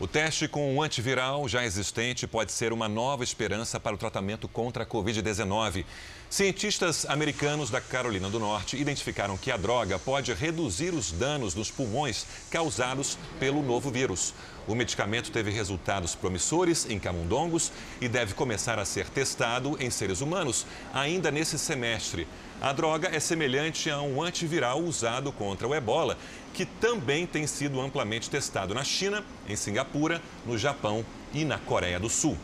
[0.00, 4.48] O teste com um antiviral já existente pode ser uma nova esperança para o tratamento
[4.48, 5.84] contra a Covid-19.
[6.28, 11.70] Cientistas americanos da Carolina do Norte identificaram que a droga pode reduzir os danos nos
[11.70, 14.34] pulmões causados pelo novo vírus.
[14.66, 20.20] O medicamento teve resultados promissores em camundongos e deve começar a ser testado em seres
[20.20, 22.26] humanos ainda nesse semestre.
[22.62, 26.16] A droga é semelhante a um antiviral usado contra o ebola,
[26.54, 31.04] que também tem sido amplamente testado na China, em Singapura, no Japão
[31.34, 32.38] e na Coreia do Sul.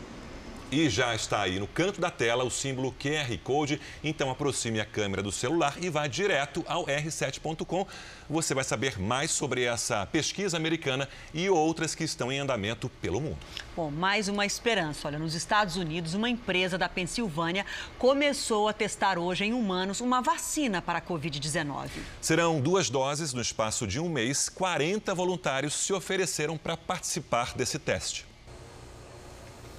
[0.71, 3.81] E já está aí no canto da tela o símbolo QR Code.
[4.01, 7.85] Então aproxime a câmera do celular e vá direto ao r7.com.
[8.29, 13.19] Você vai saber mais sobre essa pesquisa americana e outras que estão em andamento pelo
[13.19, 13.37] mundo.
[13.75, 15.09] Bom, mais uma esperança.
[15.09, 17.65] Olha, nos Estados Unidos, uma empresa da Pensilvânia
[17.99, 21.89] começou a testar hoje em humanos uma vacina para a Covid-19.
[22.21, 24.47] Serão duas doses no espaço de um mês.
[24.47, 28.30] 40 voluntários se ofereceram para participar desse teste.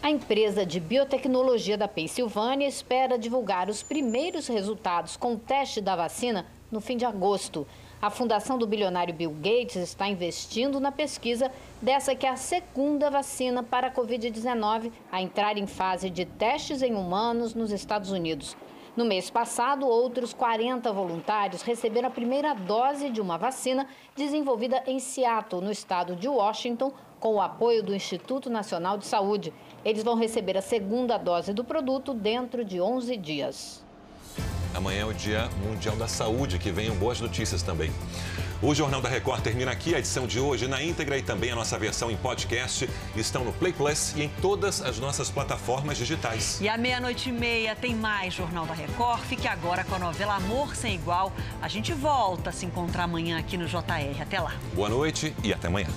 [0.03, 5.95] A empresa de biotecnologia da Pensilvânia espera divulgar os primeiros resultados com o teste da
[5.95, 7.65] vacina no fim de agosto.
[8.01, 13.11] A fundação do bilionário Bill Gates está investindo na pesquisa dessa que é a segunda
[13.11, 18.57] vacina para a Covid-19 a entrar em fase de testes em humanos nos Estados Unidos.
[18.97, 23.87] No mês passado, outros 40 voluntários receberam a primeira dose de uma vacina
[24.17, 29.55] desenvolvida em Seattle, no estado de Washington, com o apoio do Instituto Nacional de Saúde.
[29.85, 33.83] Eles vão receber a segunda dose do produto dentro de 11 dias.
[34.75, 37.91] Amanhã é o Dia Mundial da Saúde, que venham boas notícias também.
[38.63, 39.93] O Jornal da Record termina aqui.
[39.95, 43.53] A edição de hoje na íntegra e também a nossa versão em podcast estão no
[43.53, 46.61] Play Plus e em todas as nossas plataformas digitais.
[46.61, 49.21] E à meia-noite e meia tem mais Jornal da Record.
[49.23, 51.33] Fique agora com a novela Amor Sem Igual.
[51.61, 54.23] A gente volta a se encontrar amanhã aqui no JR.
[54.23, 54.55] Até lá.
[54.75, 55.89] Boa noite e até amanhã.